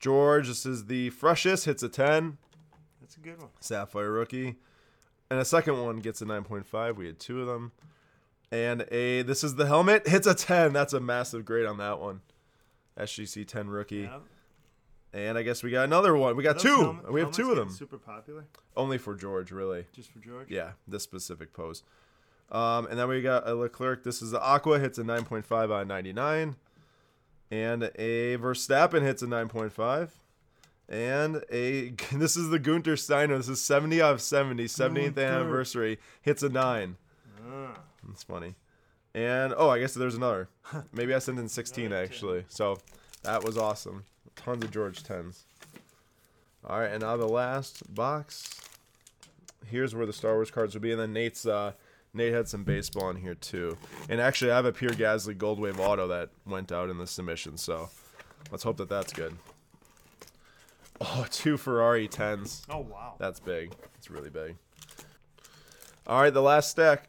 George, 0.00 0.48
this 0.48 0.64
is 0.64 0.86
the 0.86 1.10
freshest, 1.10 1.64
hits 1.64 1.82
a 1.82 1.88
10. 1.88 2.38
That's 3.00 3.16
a 3.16 3.20
good 3.20 3.38
one. 3.38 3.48
Sapphire 3.60 4.10
rookie. 4.12 4.56
And 5.30 5.38
a 5.40 5.44
second 5.44 5.82
one 5.82 5.96
gets 5.98 6.22
a 6.22 6.24
9.5. 6.24 6.96
We 6.96 7.06
had 7.06 7.18
two 7.18 7.40
of 7.40 7.46
them. 7.46 7.72
And 8.50 8.86
a, 8.90 9.22
this 9.22 9.44
is 9.44 9.56
the 9.56 9.66
helmet, 9.66 10.08
hits 10.08 10.26
a 10.26 10.34
10. 10.34 10.72
That's 10.72 10.92
a 10.92 11.00
massive 11.00 11.44
grade 11.44 11.66
on 11.66 11.78
that 11.78 11.98
one. 12.00 12.20
SGC 12.98 13.46
10 13.46 13.68
rookie. 13.68 13.96
Yeah. 14.10 14.18
And 15.12 15.38
I 15.38 15.42
guess 15.42 15.62
we 15.62 15.70
got 15.70 15.84
another 15.84 16.16
one. 16.16 16.36
We 16.36 16.42
got 16.42 16.58
two. 16.58 16.76
helmet- 16.76 17.12
we 17.12 17.20
have 17.20 17.30
two 17.32 17.50
of 17.50 17.56
them. 17.56 17.70
Super 17.70 17.98
popular, 17.98 18.44
Only 18.76 18.98
for 18.98 19.14
George, 19.14 19.50
really. 19.50 19.86
just 19.92 20.10
for 20.10 20.18
George. 20.18 20.50
Yeah, 20.50 20.72
this 20.86 21.02
specific 21.02 21.52
pose. 21.52 21.82
Um, 22.52 22.86
and 22.86 22.98
then 22.98 23.08
we 23.08 23.20
got 23.22 23.46
a 23.48 23.54
Leclerc. 23.54 24.04
This 24.04 24.20
is 24.22 24.30
the 24.32 24.40
Aqua 24.42 24.78
hits 24.78 24.98
a 24.98 25.02
9.5 25.02 25.50
out 25.64 25.82
of 25.82 25.88
99. 25.88 26.56
And 27.50 27.84
a 27.96 28.36
Verstappen 28.36 29.02
hits 29.02 29.22
a 29.22 29.26
9.5. 29.26 30.10
And 30.88 31.42
a 31.50 31.90
this 32.12 32.36
is 32.36 32.48
the 32.50 32.58
Gunter 32.58 32.96
Steiner. 32.96 33.36
This 33.36 33.48
is 33.48 33.60
70 33.60 34.00
out 34.02 34.14
of 34.14 34.20
70, 34.22 34.64
70th 34.66 35.14
Gunter. 35.14 35.20
anniversary. 35.22 35.98
Hits 36.22 36.42
a 36.42 36.48
9. 36.48 36.96
Ah, 37.50 37.78
That's 38.06 38.22
funny. 38.22 38.54
And 39.14 39.54
oh, 39.56 39.70
I 39.70 39.78
guess 39.78 39.94
there's 39.94 40.14
another. 40.14 40.48
Maybe 40.92 41.14
I 41.14 41.18
sent 41.18 41.38
in 41.38 41.48
16 41.48 41.92
actually. 41.92 42.44
So 42.48 42.78
that 43.22 43.42
was 43.44 43.56
awesome. 43.56 44.04
Tons 44.36 44.62
of 44.64 44.70
George 44.70 45.02
10s. 45.02 45.40
All 46.66 46.80
right, 46.80 46.90
and 46.90 47.02
now 47.02 47.16
the 47.16 47.26
last 47.26 47.94
box. 47.94 48.60
Here's 49.66 49.94
where 49.94 50.06
the 50.06 50.12
Star 50.12 50.34
Wars 50.34 50.50
cards 50.50 50.74
will 50.74 50.80
be, 50.80 50.92
and 50.92 51.00
then 51.00 51.12
Nate's 51.12 51.46
uh, 51.46 51.72
Nate 52.14 52.32
had 52.32 52.48
some 52.48 52.64
baseball 52.64 53.10
in 53.10 53.16
here 53.16 53.34
too. 53.34 53.76
And 54.08 54.20
actually, 54.20 54.50
I 54.50 54.56
have 54.56 54.64
a 54.64 54.72
Pierre 54.72 54.90
Gasly 54.92 55.36
Gold 55.36 55.60
Wave 55.60 55.78
Auto 55.78 56.08
that 56.08 56.30
went 56.46 56.72
out 56.72 56.88
in 56.90 56.98
the 56.98 57.06
submission. 57.06 57.56
So 57.56 57.90
let's 58.50 58.62
hope 58.62 58.76
that 58.78 58.88
that's 58.88 59.12
good. 59.12 59.36
Oh, 61.00 61.26
two 61.30 61.56
Ferrari 61.56 62.08
10s. 62.08 62.62
oh 62.68 62.80
wow. 62.80 63.14
That's 63.18 63.38
big. 63.40 63.72
It's 63.96 64.10
really 64.10 64.30
big. 64.30 64.56
All 66.06 66.20
right, 66.22 66.32
the 66.32 66.42
last 66.42 66.70
stack. 66.70 67.08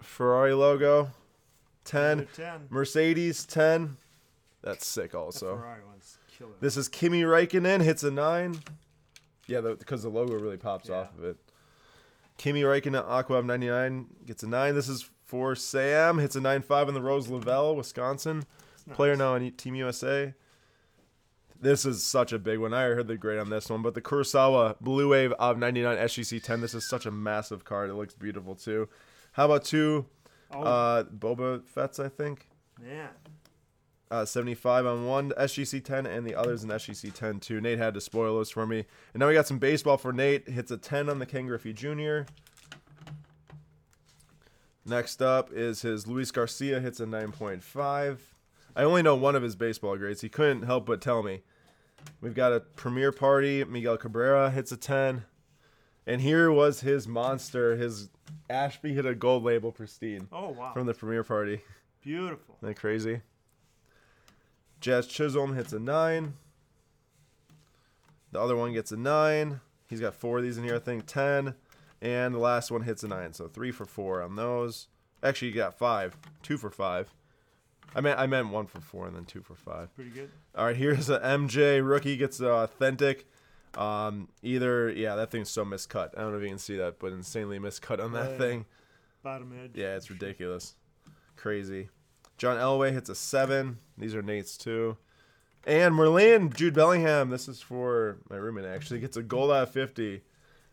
Ferrari 0.00 0.52
logo, 0.52 1.10
10. 1.84 2.28
Ten. 2.34 2.66
Mercedes, 2.70 3.44
10. 3.46 3.96
That's 4.62 4.86
sick 4.86 5.12
The 5.12 5.18
also. 5.18 5.62
Killer. 6.36 6.50
This 6.60 6.76
is 6.76 6.88
Kimi 6.88 7.22
Raikkonen, 7.22 7.80
hits 7.82 8.04
a 8.04 8.10
9. 8.10 8.60
Yeah, 9.46 9.60
because 9.62 10.02
the, 10.02 10.08
logo 10.10 10.34
really 10.34 10.56
pops 10.56 10.88
Yeah. 10.88 10.96
off 10.96 11.18
of 11.18 11.24
it. 11.24 11.36
Kimi 12.38 12.62
Raikkonen, 12.62 13.04
Aqua 13.06 13.42
99, 13.42 14.06
gets 14.24 14.42
a 14.42 14.46
9. 14.48 14.74
This 14.74 14.88
is 14.88 15.10
for 15.24 15.54
Sam, 15.54 16.18
hits 16.18 16.36
a 16.36 16.40
nine 16.40 16.62
five 16.62 16.88
in 16.88 16.94
the 16.94 17.02
Rose 17.02 17.28
Lavelle, 17.28 17.76
Wisconsin. 17.76 18.44
It's 18.86 18.96
Player 18.96 19.14
now 19.14 19.34
on 19.34 19.50
Team 19.50 19.74
USA. 19.74 20.32
This 21.60 21.84
is 21.84 22.02
such 22.02 22.32
a 22.32 22.38
big 22.38 22.60
one. 22.60 22.72
I 22.72 22.84
heard 22.84 23.08
the 23.08 23.16
grade 23.18 23.38
on 23.38 23.50
this 23.50 23.68
one, 23.68 23.82
but 23.82 23.94
the 23.94 24.00
Kurosawa 24.00 24.76
Blue 24.80 25.10
Wave 25.10 25.32
of 25.32 25.58
99 25.58 25.98
SGC 25.98 26.42
10. 26.42 26.60
This 26.62 26.72
is 26.72 26.88
such 26.88 27.04
a 27.04 27.10
massive 27.10 27.64
card. 27.64 27.90
It 27.90 27.94
looks 27.94 28.14
beautiful 28.14 28.54
too. 28.54 28.88
How 29.32 29.44
about 29.46 29.64
two 29.64 30.06
Oh 30.50 30.62
uh, 30.62 31.04
Boba 31.04 31.62
Fett's, 31.66 31.98
I 31.98 32.08
think? 32.08 32.48
man. 32.80 33.08
Uh, 34.10 34.24
75 34.24 34.86
on 34.86 35.04
one 35.06 35.30
SGC 35.32 35.84
10, 35.84 36.06
and 36.06 36.26
the 36.26 36.34
other's 36.34 36.64
an 36.64 36.70
SGC 36.70 37.12
10 37.12 37.40
too. 37.40 37.60
Nate 37.60 37.78
had 37.78 37.92
to 37.92 38.00
spoil 38.00 38.34
those 38.36 38.50
for 38.50 38.66
me. 38.66 38.86
And 39.12 39.20
now 39.20 39.28
we 39.28 39.34
got 39.34 39.46
some 39.46 39.58
baseball 39.58 39.98
for 39.98 40.14
Nate. 40.14 40.48
Hits 40.48 40.70
a 40.70 40.78
10 40.78 41.10
on 41.10 41.18
the 41.18 41.26
Ken 41.26 41.46
Griffey 41.46 41.74
Jr. 41.74 42.20
Next 44.84 45.20
up 45.20 45.50
is 45.52 45.82
his 45.82 46.06
Luis 46.06 46.30
Garcia. 46.30 46.80
Hits 46.80 47.00
a 47.00 47.04
9.5. 47.04 48.18
I 48.74 48.82
only 48.82 49.02
know 49.02 49.14
one 49.14 49.34
of 49.36 49.42
his 49.42 49.56
baseball 49.56 49.96
grades. 49.98 50.20
He 50.22 50.28
couldn't 50.28 50.62
help 50.62 50.86
but 50.86 51.00
tell 51.00 51.22
me. 51.22 51.42
We've 52.20 52.34
got 52.34 52.52
a 52.52 52.60
premier 52.60 53.12
party. 53.12 53.64
Miguel 53.64 53.98
Cabrera 53.98 54.50
hits 54.50 54.72
a 54.72 54.76
10. 54.76 55.24
And 56.06 56.20
here 56.22 56.50
was 56.50 56.80
his 56.80 57.06
monster. 57.06 57.76
His 57.76 58.08
Ashby 58.48 58.94
hit 58.94 59.04
a 59.04 59.14
gold 59.14 59.42
label 59.44 59.72
pristine 59.72 60.28
Oh 60.32 60.48
wow. 60.50 60.72
from 60.72 60.86
the 60.86 60.94
premiere 60.94 61.24
party. 61.24 61.60
Beautiful. 62.00 62.54
Isn't 62.60 62.68
that 62.68 62.80
crazy? 62.80 63.20
Jazz 64.80 65.06
Chisholm 65.06 65.54
hits 65.54 65.72
a 65.72 65.78
nine. 65.78 66.34
The 68.32 68.40
other 68.40 68.56
one 68.56 68.72
gets 68.72 68.92
a 68.92 68.96
nine. 68.96 69.60
He's 69.88 70.00
got 70.00 70.14
four 70.14 70.38
of 70.38 70.44
these 70.44 70.58
in 70.58 70.64
here, 70.64 70.76
I 70.76 70.80
think. 70.80 71.06
Ten. 71.06 71.54
And 72.00 72.34
the 72.34 72.38
last 72.38 72.70
one 72.70 72.82
hits 72.82 73.02
a 73.02 73.08
nine. 73.08 73.32
So 73.32 73.48
three 73.48 73.72
for 73.72 73.84
four 73.86 74.22
on 74.22 74.36
those. 74.36 74.88
Actually, 75.22 75.48
you 75.48 75.54
got 75.54 75.78
five. 75.78 76.16
Two 76.42 76.56
for 76.58 76.70
five. 76.70 77.12
I 77.94 78.00
meant 78.02 78.20
I 78.20 78.26
meant 78.26 78.50
one 78.50 78.66
for 78.66 78.80
four 78.80 79.06
and 79.06 79.16
then 79.16 79.24
two 79.24 79.40
for 79.40 79.54
five. 79.54 79.92
Pretty 79.96 80.10
good. 80.10 80.30
All 80.54 80.66
right, 80.66 80.76
here's 80.76 81.08
a 81.08 81.18
MJ 81.20 81.80
rookie 81.86 82.16
gets 82.16 82.38
a 82.40 82.48
authentic. 82.50 83.26
Um, 83.76 84.28
either 84.42 84.90
yeah, 84.90 85.14
that 85.16 85.30
thing's 85.30 85.50
so 85.50 85.64
miscut. 85.64 86.10
I 86.16 86.20
don't 86.20 86.32
know 86.32 86.36
if 86.38 86.42
you 86.42 86.50
can 86.50 86.58
see 86.58 86.76
that, 86.76 86.98
but 86.98 87.12
insanely 87.12 87.58
miscut 87.58 88.02
on 88.02 88.12
that 88.12 88.32
Yeah. 88.32 88.38
thing. 88.38 88.66
Bottom 89.22 89.52
edge. 89.64 89.72
Yeah, 89.74 89.96
it's 89.96 90.10
ridiculous. 90.10 90.74
Crazy. 91.36 91.88
John 92.38 92.56
Elway 92.56 92.92
hits 92.92 93.08
a 93.08 93.14
seven. 93.14 93.78
These 93.98 94.14
are 94.14 94.22
Nate's 94.22 94.56
too. 94.56 94.96
And 95.64 95.94
Merlin, 95.94 96.50
Jude 96.52 96.72
Bellingham. 96.72 97.30
This 97.30 97.48
is 97.48 97.60
for 97.60 98.18
my 98.30 98.36
roommate 98.36 98.64
actually. 98.64 99.00
Gets 99.00 99.16
a 99.16 99.22
gold 99.22 99.50
out 99.50 99.64
of 99.64 99.70
50. 99.72 100.22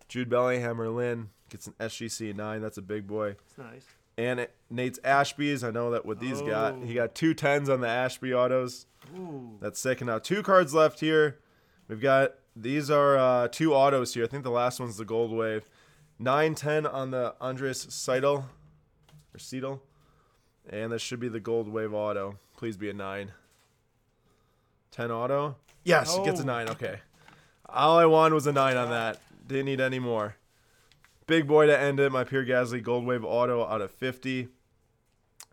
Jude 0.08 0.30
Bellingham, 0.30 0.78
Merlin 0.78 1.30
gets 1.50 1.68
an 1.68 1.74
SGC 1.80 2.36
9. 2.36 2.62
That's 2.62 2.78
a 2.78 2.82
big 2.82 3.08
boy. 3.08 3.36
It's 3.48 3.58
nice. 3.58 3.86
And 4.18 4.40
it, 4.42 4.56
Nate's 4.70 5.00
Ashby's. 5.04 5.64
I 5.64 5.72
know 5.72 5.92
that 5.92 6.06
what 6.06 6.20
these 6.20 6.42
got. 6.42 6.82
He 6.84 6.94
got 6.94 7.16
two 7.16 7.34
tens 7.34 7.68
on 7.68 7.82
the 7.82 7.88
Ashby 7.88 8.34
autos. 8.34 8.86
Ooh. 9.18 9.58
That's 9.60 9.80
sick. 9.80 10.00
And 10.00 10.08
now 10.08 10.20
two 10.20 10.42
cards 10.44 10.74
left 10.74 11.00
here. 11.00 11.40
We've 11.88 12.00
got 12.00 12.36
these 12.56 12.90
are 12.90 13.18
uh, 13.18 13.48
two 13.50 13.74
autos 13.74 14.14
here. 14.14 14.24
I 14.24 14.28
think 14.28 14.44
the 14.44 14.52
last 14.52 14.80
one's 14.80 14.98
the 14.98 15.06
gold 15.06 15.32
wave. 15.32 15.70
Nine 16.18 16.56
ten 16.56 16.86
on 16.86 17.12
the 17.12 17.36
Andres 17.42 17.94
Seidel 17.94 18.48
or 19.34 19.40
Seidel. 19.40 19.82
And 20.70 20.92
this 20.92 21.02
should 21.02 21.20
be 21.20 21.28
the 21.30 21.40
gold 21.40 21.68
wave 21.68 21.94
auto. 21.94 22.38
Please 22.58 22.78
be 22.78 22.90
a 22.90 22.94
9. 22.94 23.32
10 24.92 25.12
auto. 25.12 25.56
Yes, 25.84 26.16
it 26.18 26.24
gets 26.24 26.40
a 26.40 26.44
Oh. 26.44 26.48
9. 26.48 26.70
Okay. 26.70 27.00
All 27.68 27.98
I 27.98 28.06
wanted 28.06 28.34
was 28.36 28.48
a 28.48 28.52
9 28.52 28.76
on 28.78 28.90
that. 28.90 29.20
Didn't 29.48 29.66
need 29.66 29.82
any 29.82 30.00
more. 30.00 30.36
Big 31.28 31.48
boy 31.48 31.66
to 31.68 31.78
end 31.78 32.00
it. 32.00 32.12
My 32.12 32.24
Pierre 32.24 32.46
Gasly 32.46 32.82
gold 32.82 33.06
wave 33.06 33.24
auto 33.26 33.66
out 33.66 33.82
of 33.82 33.92
50. 33.92 34.48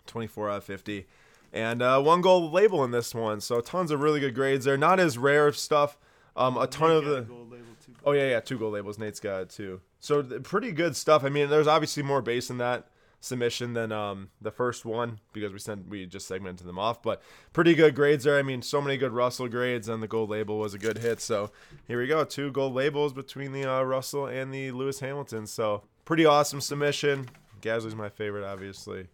24 0.06 0.50
out 0.50 0.56
of 0.58 0.64
50. 0.64 1.06
And 1.52 1.82
uh, 1.82 2.00
one 2.00 2.20
gold 2.22 2.52
label 2.52 2.82
in 2.84 2.90
this 2.90 3.14
one. 3.14 3.40
So 3.40 3.60
tons 3.60 3.90
of 3.90 4.00
really 4.00 4.20
good 4.20 4.34
grades 4.34 4.64
there. 4.64 4.76
Not 4.78 4.98
as 5.00 5.18
rare 5.18 5.46
of 5.46 5.56
stuff. 5.56 5.98
Um, 6.34 6.56
a 6.56 6.66
ton 6.66 6.88
Nate 6.88 6.98
of 6.98 7.04
the. 7.04 7.20
gold 7.22 7.50
label. 7.50 7.64
Oh 8.04 8.12
yeah, 8.12 8.28
yeah, 8.30 8.40
two 8.40 8.58
gold 8.58 8.72
labels. 8.74 8.98
Nate's 8.98 9.20
got 9.20 9.42
it 9.42 9.50
too. 9.50 9.80
So 10.00 10.22
pretty 10.22 10.72
good 10.72 10.96
stuff. 10.96 11.24
I 11.24 11.28
mean, 11.28 11.50
there's 11.50 11.66
obviously 11.66 12.02
more 12.02 12.22
base 12.22 12.48
in 12.50 12.58
that 12.58 12.86
submission 13.22 13.72
than 13.72 13.92
um 13.92 14.28
the 14.40 14.50
first 14.50 14.84
one 14.84 15.20
because 15.32 15.52
we 15.52 15.58
sent 15.58 15.88
we 15.88 16.04
just 16.04 16.26
segmented 16.26 16.66
them 16.66 16.78
off. 16.78 17.02
But 17.02 17.22
pretty 17.52 17.74
good 17.74 17.94
grades 17.94 18.24
there. 18.24 18.38
I 18.38 18.42
mean, 18.42 18.60
so 18.60 18.82
many 18.82 18.96
good 18.98 19.12
Russell 19.12 19.48
grades, 19.48 19.88
and 19.88 20.02
the 20.02 20.08
gold 20.08 20.28
label 20.28 20.58
was 20.58 20.74
a 20.74 20.78
good 20.78 20.98
hit. 20.98 21.20
So 21.20 21.50
here 21.88 21.98
we 22.00 22.06
go, 22.06 22.24
two 22.24 22.50
gold 22.50 22.74
labels 22.74 23.12
between 23.14 23.52
the 23.52 23.64
uh, 23.64 23.82
Russell 23.82 24.26
and 24.26 24.52
the 24.52 24.72
Lewis 24.72 25.00
Hamilton. 25.00 25.46
So 25.46 25.84
pretty 26.04 26.26
awesome 26.26 26.60
submission. 26.60 27.28
Gasly's 27.62 27.94
my 27.94 28.08
favorite, 28.08 28.44
obviously. 28.44 29.06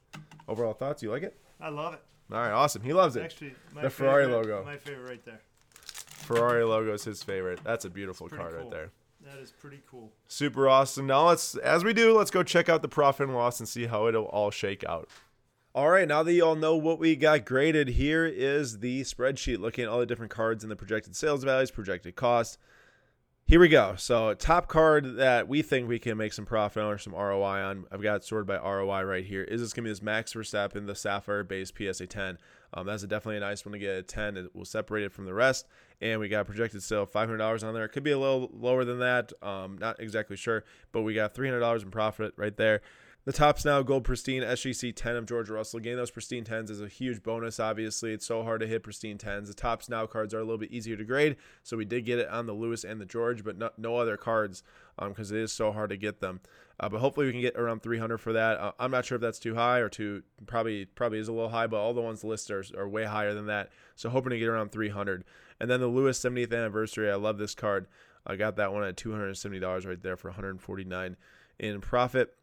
Overall 0.49 0.73
thoughts? 0.73 1.03
You 1.03 1.11
like 1.11 1.23
it? 1.23 1.39
I 1.61 1.69
love 1.69 1.93
it. 1.95 2.01
All 2.33 2.41
right, 2.41 2.51
awesome. 2.51 2.83
He 2.83 2.93
loves 2.95 3.15
it. 3.17 3.23
Actually, 3.25 3.55
my 3.75 3.83
The 3.83 3.91
Ferrari 3.91 4.27
logo. 4.27 4.65
My 4.65 4.77
favorite 4.77 5.09
right 5.09 5.25
there. 5.25 5.41
Ferrari 5.75 6.65
logo 6.65 6.95
is 6.95 7.05
his 7.05 7.23
favorite. 7.23 7.61
That's 7.63 7.85
a 7.85 7.91
beautiful 7.91 8.29
card 8.29 8.55
right 8.55 8.71
there. 8.71 8.91
That 9.25 9.39
is 9.39 9.51
pretty 9.51 9.83
cool. 9.91 10.13
Super 10.29 10.69
awesome. 10.69 11.07
Now 11.07 11.29
let's, 11.29 11.57
as 11.57 11.85
we 11.85 11.93
do, 11.93 12.17
let's 12.17 12.31
go 12.31 12.43
check 12.43 12.69
out 12.69 12.83
the 12.83 12.89
profit 12.89 13.29
and 13.29 13.37
loss 13.37 13.59
and 13.59 13.69
see 13.69 13.87
how 13.87 14.07
it'll 14.07 14.27
all 14.27 14.51
shake 14.51 14.85
out. 14.85 15.09
All 15.75 15.91
right, 15.91 16.09
now 16.09 16.23
that 16.23 16.33
you 16.33 16.45
all 16.45 16.57
know 16.57 16.77
what 16.77 16.99
we 16.99 17.15
got 17.15 17.45
graded, 17.45 17.89
here 17.89 18.27
is 18.27 18.79
the 18.79 19.03
spreadsheet 19.03 19.59
looking 19.59 19.85
at 19.85 19.91
all 19.91 20.01
the 20.01 20.07
different 20.07 20.33
cards 20.33 20.65
and 20.65 20.71
the 20.71 20.77
projected 20.77 21.15
sales 21.15 21.45
values, 21.45 21.71
projected 21.71 22.17
cost. 22.17 22.59
Here 23.47 23.61
we 23.61 23.69
go. 23.69 23.95
So, 23.97 24.35
top 24.35 24.69
card 24.69 25.17
that 25.17 25.49
we 25.49 25.63
think 25.63 25.89
we 25.89 25.99
can 25.99 26.19
make 26.19 26.33
some 26.33 26.45
profit 26.45 26.83
on 26.83 26.93
or 26.93 26.99
some 26.99 27.15
ROI 27.15 27.63
on. 27.63 27.85
I've 27.91 28.03
got 28.03 28.17
it 28.17 28.25
sorted 28.25 28.47
by 28.47 28.57
ROI 28.57 29.03
right 29.03 29.25
here. 29.25 29.43
Is 29.43 29.61
this 29.61 29.73
going 29.73 29.85
to 29.85 29.89
be 29.89 29.91
this 29.91 30.03
Max 30.03 30.35
Verstappen, 30.35 30.87
the 30.87 30.95
Sapphire 30.95 31.45
base 31.45 31.73
PSA 31.75 32.07
10? 32.07 32.39
Um, 32.75 32.87
that's 32.87 33.03
a 33.03 33.07
definitely 33.07 33.39
a 33.39 33.41
nice 33.41 33.65
one 33.65 33.73
to 33.73 33.79
get 33.79 33.97
a 33.97 34.03
10. 34.03 34.37
It 34.37 34.55
will 34.55 34.65
separate 34.65 35.05
it 35.05 35.13
from 35.13 35.25
the 35.25 35.35
rest. 35.35 35.67
And 36.01 36.21
we 36.21 36.29
got 36.29 36.47
projected 36.47 36.83
sale 36.83 37.07
$500 37.07 37.67
on 37.67 37.75
there. 37.75 37.85
It 37.85 37.91
could 37.91 38.03
be 38.03 38.11
a 38.11 38.19
little 38.19 38.51
lower 38.53 38.85
than 38.85 38.99
that. 39.01 39.33
Um, 39.43 39.79
not 39.79 40.01
exactly 40.01 40.37
sure, 40.37 40.65
but 40.93 41.03
we 41.03 41.15
got 41.15 41.35
$300 41.35 41.83
in 41.83 41.91
profit 41.91 42.33
right 42.37 42.57
there. 42.57 42.83
The 43.29 43.35
Topps 43.35 43.63
Now 43.63 43.83
Gold 43.83 44.05
Pristine 44.05 44.43
SGC 44.43 44.97
10 44.97 45.17
of 45.17 45.27
George 45.27 45.51
Russell. 45.51 45.81
Getting 45.81 45.99
those 45.99 46.11
pristine 46.11 46.45
10s 46.45 46.71
is 46.71 46.81
a 46.81 46.89
huge 46.89 47.23
bonus, 47.23 47.61
obviously. 47.61 48.15
It's 48.15 48.25
so 48.25 48.43
hard 48.43 48.63
to 48.63 48.67
hit 48.67 48.83
pristine 48.83 49.19
10s. 49.19 49.49
The 49.49 49.55
Topps 49.55 49.91
Now 49.91 50.07
cards 50.07 50.33
are 50.33 50.39
a 50.39 50.45
little 50.45 50.57
bit 50.57 50.71
easier 50.71 50.97
to 50.97 51.05
grade, 51.05 51.37
so 51.63 51.77
we 51.77 51.85
did 51.85 52.07
get 52.07 52.19
it 52.19 52.31
on 52.31 52.47
the 52.47 52.55
Lewis 52.55 52.85
and 52.85 52.99
the 52.99 53.05
George, 53.05 53.45
but 53.45 53.59
no, 53.59 53.69
no 53.77 53.97
other 53.97 54.17
cards 54.17 54.63
because 54.99 55.31
um, 55.31 55.37
it 55.37 55.43
is 55.43 55.53
so 55.53 55.73
hard 55.73 55.91
to 55.91 55.99
get 55.99 56.21
them. 56.21 56.41
Uh, 56.81 56.89
but 56.89 57.01
hopefully 57.01 57.27
we 57.27 57.33
can 57.33 57.41
get 57.41 57.57
around 57.57 57.83
300 57.83 58.19
for 58.19 58.33
that. 58.35 58.59
Uh, 58.59 58.73
I'm 58.79 58.91
not 58.91 59.05
sure 59.05 59.17
if 59.17 59.23
that's 59.23 59.41
too 59.41 59.55
high 59.55 59.79
or 59.79 59.89
too 59.89 60.23
probably 60.47 60.85
probably 60.85 61.19
is 61.19 61.29
a 61.29 61.33
little 61.33 61.49
high, 61.49 61.67
but 61.67 61.79
all 61.79 61.93
the 61.93 62.01
ones 62.01 62.23
listed 62.23 62.55
are, 62.77 62.83
are 62.83 62.89
way 62.89 63.05
higher 63.05 63.35
than 63.35 63.47
that. 63.47 63.71
So 63.97 64.09
hoping 64.09 64.31
to 64.31 64.39
get 64.39 64.49
around 64.49 64.71
300. 64.71 65.25
And 65.61 65.69
then 65.69 65.81
the 65.81 65.89
Lewis 65.89 66.21
70th 66.21 66.57
anniversary. 66.57 67.11
I 67.11 67.17
love 67.17 67.39
this 67.39 67.55
card. 67.55 67.89
I 68.25 68.37
got 68.37 68.57
that 68.57 68.73
one 68.73 68.85
at 68.85 68.97
$270 68.97 69.87
right 69.87 70.03
there 70.03 70.17
for 70.17 70.29
149 70.29 71.17
in 71.59 71.81
profit. 71.81 72.35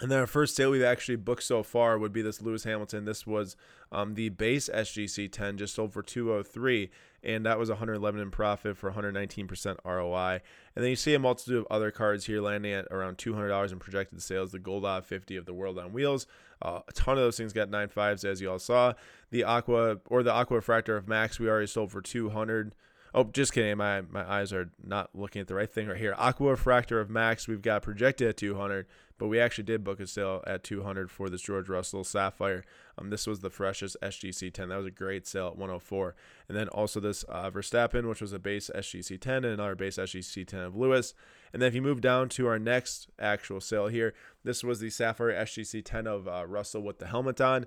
And 0.00 0.10
then 0.10 0.18
our 0.18 0.26
first 0.26 0.56
sale 0.56 0.70
we've 0.70 0.82
actually 0.82 1.16
booked 1.16 1.42
so 1.42 1.62
far 1.62 1.98
would 1.98 2.12
be 2.12 2.22
this 2.22 2.40
Lewis 2.40 2.64
Hamilton. 2.64 3.04
This 3.04 3.26
was 3.26 3.54
um, 3.92 4.14
the 4.14 4.30
base 4.30 4.70
SGC 4.72 5.30
10, 5.30 5.58
just 5.58 5.74
sold 5.74 5.92
for 5.92 6.02
203, 6.02 6.90
and 7.22 7.44
that 7.44 7.58
was 7.58 7.68
111 7.68 8.18
in 8.18 8.30
profit 8.30 8.78
for 8.78 8.90
119% 8.90 9.76
ROI. 9.84 10.40
And 10.74 10.82
then 10.82 10.88
you 10.88 10.96
see 10.96 11.14
a 11.14 11.18
multitude 11.18 11.58
of 11.58 11.66
other 11.70 11.90
cards 11.90 12.24
here 12.24 12.40
landing 12.40 12.72
at 12.72 12.86
around 12.90 13.18
$200 13.18 13.72
in 13.72 13.78
projected 13.78 14.22
sales. 14.22 14.52
The 14.52 14.58
Gold 14.58 14.86
Odd 14.86 15.04
50 15.04 15.36
of 15.36 15.44
the 15.44 15.52
World 15.54 15.78
on 15.78 15.92
Wheels. 15.92 16.26
Uh, 16.62 16.80
a 16.88 16.92
ton 16.92 17.18
of 17.18 17.24
those 17.24 17.36
things 17.36 17.52
got 17.52 17.68
nine 17.68 17.88
fives, 17.88 18.24
as 18.24 18.40
you 18.40 18.50
all 18.50 18.58
saw. 18.58 18.94
The 19.30 19.44
Aqua 19.44 19.98
or 20.06 20.22
the 20.22 20.32
Aqua 20.32 20.60
Fractor 20.60 20.96
of 20.96 21.08
Max, 21.08 21.38
we 21.38 21.48
already 21.48 21.66
sold 21.66 21.90
for 21.90 22.00
200. 22.00 22.74
Oh, 23.12 23.24
just 23.24 23.52
kidding. 23.52 23.76
My 23.76 24.02
my 24.02 24.28
eyes 24.30 24.52
are 24.52 24.70
not 24.84 25.10
looking 25.14 25.40
at 25.40 25.48
the 25.48 25.54
right 25.54 25.70
thing 25.70 25.88
right 25.88 25.96
here. 25.96 26.14
Aqua 26.16 26.56
Fractor 26.56 27.00
of 27.00 27.10
Max, 27.10 27.48
we've 27.48 27.62
got 27.62 27.82
projected 27.82 28.28
at 28.28 28.36
200, 28.36 28.86
but 29.18 29.26
we 29.26 29.40
actually 29.40 29.64
did 29.64 29.82
book 29.82 29.98
a 29.98 30.06
sale 30.06 30.44
at 30.46 30.62
200 30.62 31.10
for 31.10 31.28
this 31.28 31.42
George 31.42 31.68
Russell 31.68 32.04
Sapphire. 32.04 32.64
Um, 32.96 33.10
this 33.10 33.26
was 33.26 33.40
the 33.40 33.50
freshest 33.50 33.96
SGC 34.00 34.52
10. 34.52 34.68
That 34.68 34.76
was 34.76 34.86
a 34.86 34.92
great 34.92 35.26
sale 35.26 35.48
at 35.48 35.56
104. 35.56 36.14
And 36.48 36.56
then 36.56 36.68
also 36.68 37.00
this 37.00 37.24
uh, 37.28 37.50
Verstappen, 37.50 38.08
which 38.08 38.20
was 38.20 38.32
a 38.32 38.38
base 38.38 38.70
SGC 38.74 39.20
10 39.20 39.36
and 39.36 39.46
another 39.46 39.74
base 39.74 39.96
SGC 39.96 40.46
10 40.46 40.60
of 40.60 40.76
Lewis. 40.76 41.12
And 41.52 41.60
then 41.60 41.68
if 41.68 41.74
you 41.74 41.82
move 41.82 42.00
down 42.00 42.28
to 42.30 42.46
our 42.46 42.58
next 42.58 43.08
actual 43.18 43.60
sale 43.60 43.88
here, 43.88 44.14
this 44.44 44.62
was 44.62 44.78
the 44.78 44.88
Sapphire 44.90 45.32
SGC 45.32 45.84
10 45.84 46.06
of 46.06 46.28
uh, 46.28 46.46
Russell 46.46 46.82
with 46.82 46.98
the 46.98 47.06
helmet 47.06 47.40
on 47.40 47.66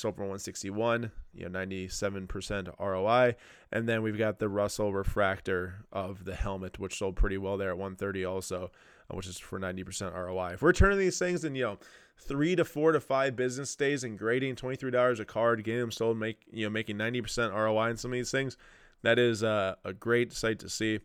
sold 0.00 0.16
for 0.16 0.22
161, 0.22 1.10
you 1.34 1.48
know, 1.48 1.58
97% 1.58 2.74
ROI. 2.78 3.36
And 3.70 3.88
then 3.88 4.02
we've 4.02 4.18
got 4.18 4.38
the 4.38 4.48
Russell 4.48 4.92
refractor 4.92 5.84
of 5.92 6.24
the 6.24 6.34
helmet, 6.34 6.78
which 6.78 6.98
sold 6.98 7.16
pretty 7.16 7.38
well 7.38 7.56
there 7.56 7.70
at 7.70 7.78
130 7.78 8.24
also, 8.24 8.70
uh, 9.10 9.16
which 9.16 9.26
is 9.26 9.38
for 9.38 9.58
90% 9.58 10.14
ROI. 10.14 10.54
If 10.54 10.62
we're 10.62 10.72
turning 10.72 10.98
these 10.98 11.18
things 11.18 11.44
in, 11.44 11.54
you 11.54 11.64
know, 11.64 11.78
three 12.18 12.54
to 12.56 12.64
four 12.64 12.92
to 12.92 13.00
five 13.00 13.36
business 13.36 13.74
days 13.74 14.04
and 14.04 14.18
grading 14.18 14.56
$23 14.56 15.20
a 15.20 15.24
card, 15.24 15.64
getting 15.64 15.80
them 15.80 15.90
sold, 15.90 16.18
make 16.18 16.40
you 16.52 16.64
know, 16.64 16.70
making 16.70 16.96
90% 16.96 17.52
ROI 17.52 17.90
in 17.90 17.96
some 17.96 18.12
of 18.12 18.16
these 18.16 18.30
things, 18.30 18.56
that 19.02 19.18
is 19.18 19.42
uh, 19.42 19.74
a 19.84 19.92
great 19.92 20.32
sight 20.32 20.58
to 20.60 20.68
see. 20.68 21.00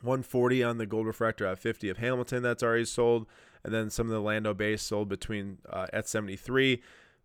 140 0.00 0.62
on 0.62 0.76
the 0.76 0.86
gold 0.86 1.06
refractor 1.06 1.46
at 1.46 1.58
50 1.58 1.88
of 1.88 1.96
Hamilton 1.96 2.42
that's 2.42 2.62
already 2.62 2.84
sold, 2.84 3.26
and 3.62 3.72
then 3.72 3.88
some 3.88 4.06
of 4.06 4.12
the 4.12 4.20
Lando 4.20 4.52
base 4.52 4.82
sold 4.82 5.08
between 5.08 5.58
uh, 5.70 5.86
at 5.92 6.06
73 6.06 6.82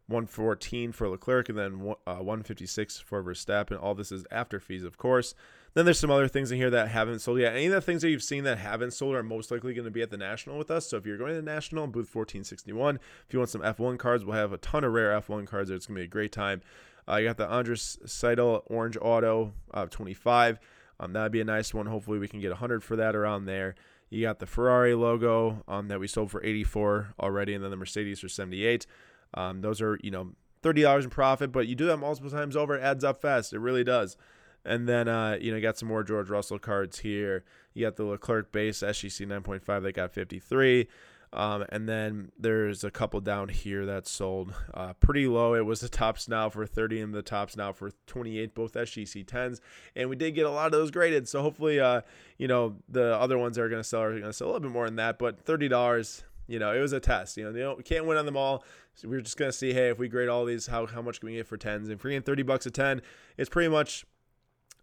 114 0.09 0.91
for 0.91 1.07
Leclerc, 1.07 1.49
and 1.49 1.57
then 1.57 1.95
uh, 2.05 2.15
156 2.15 2.99
for 2.99 3.23
Verstappen. 3.23 3.81
All 3.81 3.95
this 3.95 4.11
is 4.11 4.25
after 4.31 4.59
fees, 4.59 4.83
of 4.83 4.97
course. 4.97 5.35
Then 5.75 5.85
there's 5.85 5.99
some 5.99 6.09
other 6.09 6.27
things 6.27 6.51
in 6.51 6.57
here 6.57 6.71
that 6.71 6.89
haven't 6.89 7.19
sold 7.19 7.39
yet. 7.39 7.53
Any 7.53 7.67
of 7.67 7.71
the 7.71 7.81
things 7.81 8.01
that 8.01 8.09
you've 8.09 8.23
seen 8.23 8.43
that 8.45 8.57
haven't 8.57 8.91
sold 8.91 9.15
are 9.15 9.21
most 9.21 9.51
likely 9.51 9.73
going 9.73 9.85
to 9.85 9.91
be 9.91 10.01
at 10.01 10.09
the 10.09 10.17
National 10.17 10.57
with 10.57 10.71
us. 10.71 10.87
So 10.87 10.97
if 10.97 11.05
you're 11.05 11.17
going 11.17 11.35
to 11.35 11.41
the 11.41 11.41
National, 11.41 11.85
booth 11.85 12.13
1461. 12.13 12.95
If 13.27 13.33
you 13.33 13.39
want 13.39 13.49
some 13.49 13.61
F1 13.61 13.99
cards, 13.99 14.25
we'll 14.25 14.35
have 14.35 14.51
a 14.51 14.57
ton 14.57 14.83
of 14.83 14.93
rare 14.93 15.11
F1 15.21 15.45
cards. 15.45 15.69
There. 15.69 15.77
It's 15.77 15.85
going 15.85 15.95
to 15.95 16.01
be 16.01 16.05
a 16.05 16.07
great 16.07 16.31
time. 16.31 16.61
Uh, 17.07 17.17
you 17.17 17.27
got 17.27 17.37
the 17.37 17.47
Andres 17.47 17.99
Seidl 18.05 18.63
Orange 18.67 18.97
Auto 18.99 19.53
uh, 19.73 19.85
25. 19.85 20.59
Um, 20.99 21.13
that'd 21.13 21.31
be 21.31 21.41
a 21.41 21.45
nice 21.45 21.73
one. 21.73 21.85
Hopefully 21.85 22.19
we 22.19 22.27
can 22.27 22.39
get 22.39 22.49
100 22.49 22.83
for 22.83 22.95
that 22.95 23.15
around 23.15 23.45
there. 23.45 23.75
You 24.09 24.23
got 24.23 24.39
the 24.39 24.47
Ferrari 24.47 24.95
logo 24.95 25.63
um, 25.67 25.87
that 25.87 25.99
we 25.99 26.07
sold 26.07 26.31
for 26.31 26.43
84 26.43 27.13
already, 27.19 27.53
and 27.53 27.63
then 27.63 27.71
the 27.71 27.77
Mercedes 27.77 28.19
for 28.19 28.27
78. 28.27 28.87
Um, 29.33 29.61
those 29.61 29.81
are, 29.81 29.99
you 30.01 30.11
know, 30.11 30.31
$30 30.63 31.03
in 31.03 31.09
profit, 31.09 31.51
but 31.51 31.67
you 31.67 31.75
do 31.75 31.85
that 31.85 31.97
multiple 31.97 32.29
times 32.29 32.55
over, 32.55 32.75
it 32.75 32.81
adds 32.81 33.03
up 33.03 33.21
fast. 33.21 33.53
It 33.53 33.59
really 33.59 33.83
does. 33.83 34.17
And 34.65 34.87
then, 34.87 35.07
uh, 35.07 35.37
you 35.39 35.51
know, 35.51 35.57
you 35.57 35.61
got 35.61 35.77
some 35.77 35.87
more 35.87 36.03
George 36.03 36.29
Russell 36.29 36.59
cards 36.59 36.99
here. 36.99 37.43
You 37.73 37.85
got 37.85 37.95
the 37.95 38.03
Leclerc 38.03 38.51
base 38.51 38.79
SGC 38.79 39.25
9.5 39.25 39.83
that 39.83 39.93
got 39.93 40.11
53. 40.11 40.87
Um, 41.31 41.63
and 41.69 41.87
then 41.87 42.31
there's 42.39 42.83
a 42.83 42.89
couple 42.89 43.21
down 43.21 43.49
here 43.49 43.85
that 43.85 44.07
sold 44.07 44.53
uh, 44.73 44.93
pretty 44.93 45.27
low. 45.27 45.53
It 45.53 45.65
was 45.65 45.79
the 45.79 45.89
Topps 45.89 46.27
Now 46.27 46.49
for 46.49 46.65
30 46.65 47.01
and 47.01 47.13
the 47.13 47.21
Topps 47.21 47.55
Now 47.55 47.71
for 47.71 47.91
28, 48.07 48.55
both 48.55 48.73
SGC 48.73 49.25
10s. 49.25 49.59
And 49.95 50.09
we 50.09 50.15
did 50.15 50.31
get 50.31 50.47
a 50.47 50.49
lot 50.49 50.65
of 50.65 50.71
those 50.71 50.89
graded. 50.89 51.27
So 51.27 51.41
hopefully, 51.41 51.79
uh, 51.79 52.01
you 52.37 52.47
know, 52.47 52.77
the 52.89 53.15
other 53.15 53.37
ones 53.37 53.55
that 53.55 53.63
are 53.63 53.69
going 53.69 53.81
to 53.81 53.87
sell 53.87 54.01
are 54.01 54.11
going 54.11 54.23
to 54.23 54.33
sell 54.33 54.47
a 54.47 54.49
little 54.49 54.61
bit 54.67 54.71
more 54.71 54.85
than 54.85 54.95
that. 54.95 55.19
But 55.19 55.45
$30, 55.45 56.23
you 56.49 56.57
know, 56.57 56.73
it 56.73 56.79
was 56.79 56.93
a 56.93 56.99
test. 56.99 57.37
You 57.37 57.49
know, 57.49 57.57
you 57.57 57.75
we 57.77 57.83
can't 57.83 58.05
win 58.05 58.17
on 58.17 58.25
them 58.25 58.35
all. 58.35 58.63
So 58.95 59.07
we're 59.07 59.21
just 59.21 59.37
gonna 59.37 59.51
see, 59.51 59.71
hey, 59.71 59.89
if 59.89 59.99
we 59.99 60.09
grade 60.09 60.27
all 60.27 60.45
these, 60.45 60.65
how 60.65 60.87
how 60.87 61.01
much 61.01 61.19
can 61.19 61.29
we 61.29 61.35
get 61.35 61.47
for 61.47 61.57
tens? 61.57 61.87
And 61.87 61.97
if 61.97 62.03
we're 62.03 62.09
getting 62.09 62.23
thirty 62.23 62.43
bucks 62.43 62.65
a 62.65 62.71
ten, 62.71 63.01
it's 63.37 63.49
pretty 63.49 63.69
much 63.69 64.05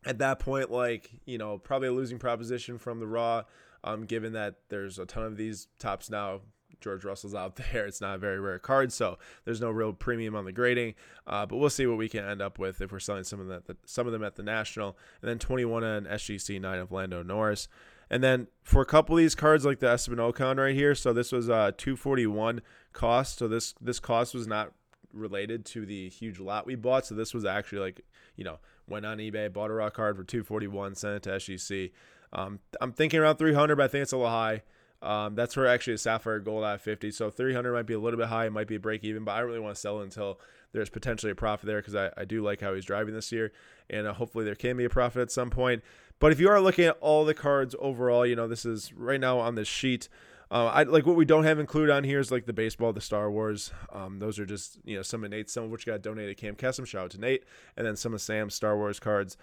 at 0.05 0.19
that 0.19 0.39
point 0.39 0.71
like 0.71 1.11
you 1.25 1.37
know 1.37 1.59
probably 1.59 1.89
a 1.89 1.93
losing 1.93 2.19
proposition 2.19 2.79
from 2.79 3.01
the 3.01 3.07
raw. 3.07 3.43
Um, 3.83 4.05
given 4.05 4.33
that 4.33 4.55
there's 4.69 4.99
a 4.99 5.07
ton 5.07 5.25
of 5.25 5.37
these 5.37 5.69
Topps 5.79 6.09
now. 6.09 6.41
George 6.79 7.07
Russell's 7.07 7.35
out 7.35 7.57
there. 7.73 7.87
It's 7.87 8.03
not 8.03 8.17
a 8.17 8.19
very 8.19 8.39
rare 8.39 8.59
card, 8.59 8.93
so 8.93 9.19
there's 9.47 9.63
no 9.63 9.71
real 9.71 9.95
premium 9.95 10.37
on 10.37 10.45
the 10.45 10.53
grading. 10.53 10.95
Uh, 11.27 11.47
but 11.47 11.57
we'll 11.57 11.71
see 11.71 11.87
what 11.87 11.97
we 11.97 12.07
can 12.07 12.23
end 12.23 12.43
up 12.43 12.59
with 12.59 12.83
if 12.83 12.93
we're 12.93 13.01
selling 13.01 13.25
some 13.25 13.41
of 13.41 13.47
that, 13.49 13.77
some 13.87 14.07
of 14.07 14.13
them 14.13 14.23
at 14.23 14.37
the 14.37 14.43
national, 14.43 14.99
and 15.23 15.29
then 15.31 15.39
21 15.39 15.83
on 15.83 16.05
SGC 16.05 16.61
nine 16.61 16.79
of 16.79 16.93
Lando 16.93 17.23
Norris. 17.23 17.69
And 18.11 18.23
then 18.23 18.47
for 18.63 18.83
a 18.83 18.87
couple 18.87 19.17
of 19.17 19.19
these 19.19 19.35
cards, 19.35 19.65
like 19.65 19.81
the 19.81 19.91
Esteban 19.91 20.19
Ocon 20.19 20.59
right 20.59 20.75
here, 20.75 20.95
so 20.95 21.13
this 21.13 21.33
was 21.33 21.51
uh 21.51 21.73
241 21.77 22.63
cost. 22.93 23.39
So 23.39 23.49
this 23.49 23.75
this 23.81 24.01
cost 24.01 24.35
was 24.35 24.47
not 24.47 24.73
related 25.13 25.65
to 25.65 25.87
the 25.87 26.09
huge 26.09 26.39
lot 26.39 26.67
we 26.67 26.75
bought. 26.75 27.07
So 27.07 27.15
this 27.15 27.35
was 27.35 27.45
actually 27.45 27.81
like 27.81 28.01
you 28.37 28.45
know 28.45 28.59
went 28.89 29.07
on 29.07 29.19
eBay, 29.19 29.53
bought 29.53 29.71
a 29.71 29.75
raw 29.75 29.91
card 29.91 30.17
for 30.17 30.25
241, 30.25 30.95
sent 30.95 31.17
it 31.17 31.23
to 31.25 31.31
SGC. 31.31 31.93
Um, 32.33 32.61
I'm 32.81 32.93
thinking 32.93 33.21
around 33.21 33.37
300, 33.37 33.77
but 33.77 33.85
I 33.85 33.89
think 33.89 34.03
it's 34.03 34.13
a 34.13 34.17
little 34.17 34.31
high. 34.31 34.63
Um, 35.03 35.35
that's 35.35 35.57
where 35.57 35.67
actually 35.67 35.95
a 35.95 35.99
Sapphire 35.99 36.41
Gold 36.41 36.65
at 36.65 36.81
50. 36.81 37.11
So 37.11 37.31
300 37.31 37.73
might 37.73 37.87
be 37.87 37.95
a 37.95 37.99
little 37.99 38.19
bit 38.19 38.29
high. 38.29 38.47
It 38.47 38.53
might 38.53 38.67
be 38.67 38.77
a 38.77 38.81
break 38.81 39.05
even, 39.05 39.25
but 39.25 39.33
I 39.33 39.41
really 39.41 39.61
want 39.61 39.75
to 39.75 39.81
sell 39.81 40.01
it 40.01 40.05
until 40.05 40.41
there's 40.73 40.91
potentially 40.91 41.33
a 41.33 41.35
profit 41.35 41.67
there 41.67 41.81
because 41.81 41.95
I, 41.95 42.11
I 42.17 42.25
do 42.25 42.43
like 42.43 42.61
how 42.61 42.75
he's 42.75 42.85
driving 42.85 43.15
this 43.15 43.31
year. 43.31 43.53
And 43.91 44.07
uh, 44.07 44.15
hopefully 44.15 44.45
there 44.45 44.55
can 44.55 44.77
be 44.77 44.85
a 44.85 44.91
profit 44.91 45.23
at 45.23 45.31
some 45.31 45.51
point. 45.51 45.83
But 46.19 46.33
if 46.33 46.41
you 46.41 46.49
are 46.49 46.61
looking 46.61 46.87
at 46.87 46.97
all 47.01 47.25
the 47.25 47.35
cards 47.35 47.75
overall, 47.79 48.27
you 48.27 48.37
know, 48.37 48.49
this 48.49 48.65
is 48.65 48.93
right 48.95 49.21
now 49.21 49.39
on 49.39 49.55
this 49.55 49.69
sheet. 49.69 50.09
Uh, 50.51 50.67
I 50.67 50.83
like 50.85 51.07
what 51.07 51.17
we 51.17 51.25
don't 51.25 51.45
have 51.45 51.59
included 51.59 51.93
on 51.93 52.05
here 52.05 52.21
is 52.21 52.31
like 52.31 52.47
the 52.47 52.53
baseball, 52.53 52.93
the 52.93 53.01
Star 53.01 53.31
Wars. 53.31 53.73
Um, 53.93 54.21
those 54.21 54.39
are 54.39 54.47
just 54.47 54.79
you 54.85 54.97
know 54.97 55.03
some 55.03 55.25
of 55.25 55.31
Nate's, 55.31 55.53
some 55.53 55.65
of 55.65 55.71
which 55.71 55.87
got 55.87 56.03
donated 56.03 56.37
Cam 56.37 56.55
Kessam. 56.55 56.87
Shout 56.87 57.05
out 57.05 57.11
to 57.13 57.21
Nate, 57.21 57.45
and 57.77 57.87
then 57.87 57.97
some 57.97 58.15
of 58.15 58.21
Sam's 58.21 58.55
Star 58.55 58.77
Wars 58.77 59.01
cards. 59.01 59.37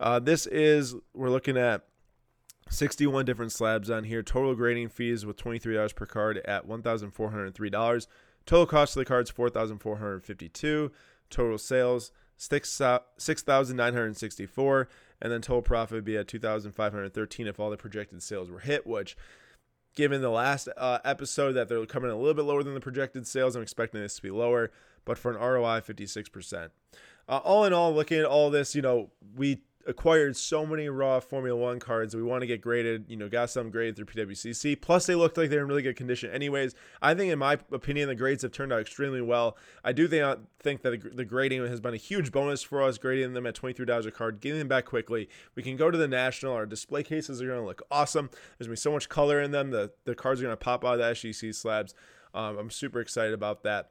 Uh, 0.00 0.18
this 0.18 0.46
is 0.46 0.94
we're 1.14 1.30
looking 1.30 1.58
at 1.58 1.84
61 2.70 3.26
different 3.26 3.52
slabs 3.52 3.90
on 3.90 4.04
here. 4.04 4.22
Total 4.22 4.54
grading 4.54 4.88
fees 4.88 5.26
with 5.26 5.36
$23 5.36 5.94
per 5.94 6.06
card 6.06 6.38
at 6.38 6.66
$1,403. 6.66 8.06
Total 8.44 8.66
cost 8.66 8.96
of 8.96 9.00
the 9.00 9.04
cards 9.04 9.30
4452 9.30 10.90
Total 11.30 11.58
sales 11.58 12.12
6964 12.36 14.88
and 15.20 15.32
then 15.32 15.40
total 15.40 15.62
profit 15.62 15.94
would 15.94 16.04
be 16.04 16.16
at 16.16 16.28
2513 16.28 17.46
if 17.46 17.60
all 17.60 17.70
the 17.70 17.76
projected 17.76 18.22
sales 18.22 18.50
were 18.50 18.60
hit 18.60 18.86
which 18.86 19.16
given 19.94 20.20
the 20.20 20.30
last 20.30 20.68
uh, 20.76 20.98
episode 21.04 21.52
that 21.52 21.68
they're 21.68 21.86
coming 21.86 22.10
a 22.10 22.16
little 22.16 22.34
bit 22.34 22.44
lower 22.44 22.62
than 22.62 22.74
the 22.74 22.80
projected 22.80 23.26
sales 23.26 23.56
i'm 23.56 23.62
expecting 23.62 24.00
this 24.00 24.16
to 24.16 24.22
be 24.22 24.30
lower 24.30 24.70
but 25.04 25.18
for 25.18 25.30
an 25.30 25.38
roi 25.38 25.80
56% 25.80 26.70
uh, 27.28 27.36
all 27.38 27.64
in 27.64 27.72
all 27.72 27.94
looking 27.94 28.18
at 28.18 28.24
all 28.24 28.50
this 28.50 28.74
you 28.74 28.82
know 28.82 29.10
we 29.36 29.62
acquired 29.86 30.36
so 30.36 30.66
many 30.66 30.88
raw 30.88 31.20
Formula 31.20 31.58
One 31.58 31.78
cards. 31.78 32.14
We 32.14 32.22
want 32.22 32.42
to 32.42 32.46
get 32.46 32.60
graded, 32.60 33.06
you 33.08 33.16
know, 33.16 33.28
got 33.28 33.50
some 33.50 33.70
graded 33.70 33.96
through 33.96 34.06
PWCC. 34.06 34.80
Plus, 34.80 35.06
they 35.06 35.14
looked 35.14 35.36
like 35.36 35.50
they're 35.50 35.62
in 35.62 35.68
really 35.68 35.82
good 35.82 35.96
condition. 35.96 36.30
Anyways, 36.30 36.74
I 37.00 37.14
think, 37.14 37.32
in 37.32 37.38
my 37.38 37.58
opinion, 37.72 38.08
the 38.08 38.14
grades 38.14 38.42
have 38.42 38.52
turned 38.52 38.72
out 38.72 38.80
extremely 38.80 39.20
well. 39.20 39.56
I 39.84 39.92
do 39.92 40.08
think, 40.08 40.82
that 40.82 41.16
the 41.16 41.24
grading 41.24 41.66
has 41.66 41.80
been 41.80 41.94
a 41.94 41.98
huge 41.98 42.32
bonus 42.32 42.62
for 42.62 42.82
us, 42.82 42.98
grading 42.98 43.34
them 43.34 43.46
at 43.46 43.54
$23 43.54 44.06
a 44.06 44.10
card, 44.10 44.40
getting 44.40 44.58
them 44.58 44.68
back 44.68 44.84
quickly. 44.84 45.28
We 45.54 45.62
can 45.62 45.76
go 45.76 45.90
to 45.90 45.98
the 45.98 46.08
National. 46.08 46.54
Our 46.54 46.66
display 46.66 47.02
cases 47.02 47.40
are 47.40 47.46
going 47.46 47.60
to 47.60 47.66
look 47.66 47.82
awesome. 47.90 48.30
There's 48.58 48.66
going 48.66 48.76
to 48.76 48.80
be 48.80 48.82
so 48.82 48.92
much 48.92 49.08
color 49.08 49.40
in 49.40 49.52
them. 49.52 49.70
The, 49.70 49.92
the 50.04 50.14
cards 50.14 50.40
are 50.40 50.44
going 50.44 50.52
to 50.52 50.56
pop 50.56 50.84
out 50.84 50.94
of 50.94 50.98
the 50.98 51.04
SGC 51.04 51.54
slabs. 51.54 51.94
Um, 52.34 52.58
I'm 52.58 52.70
super 52.70 53.00
excited 53.00 53.32
about 53.32 53.62
that. 53.62 53.90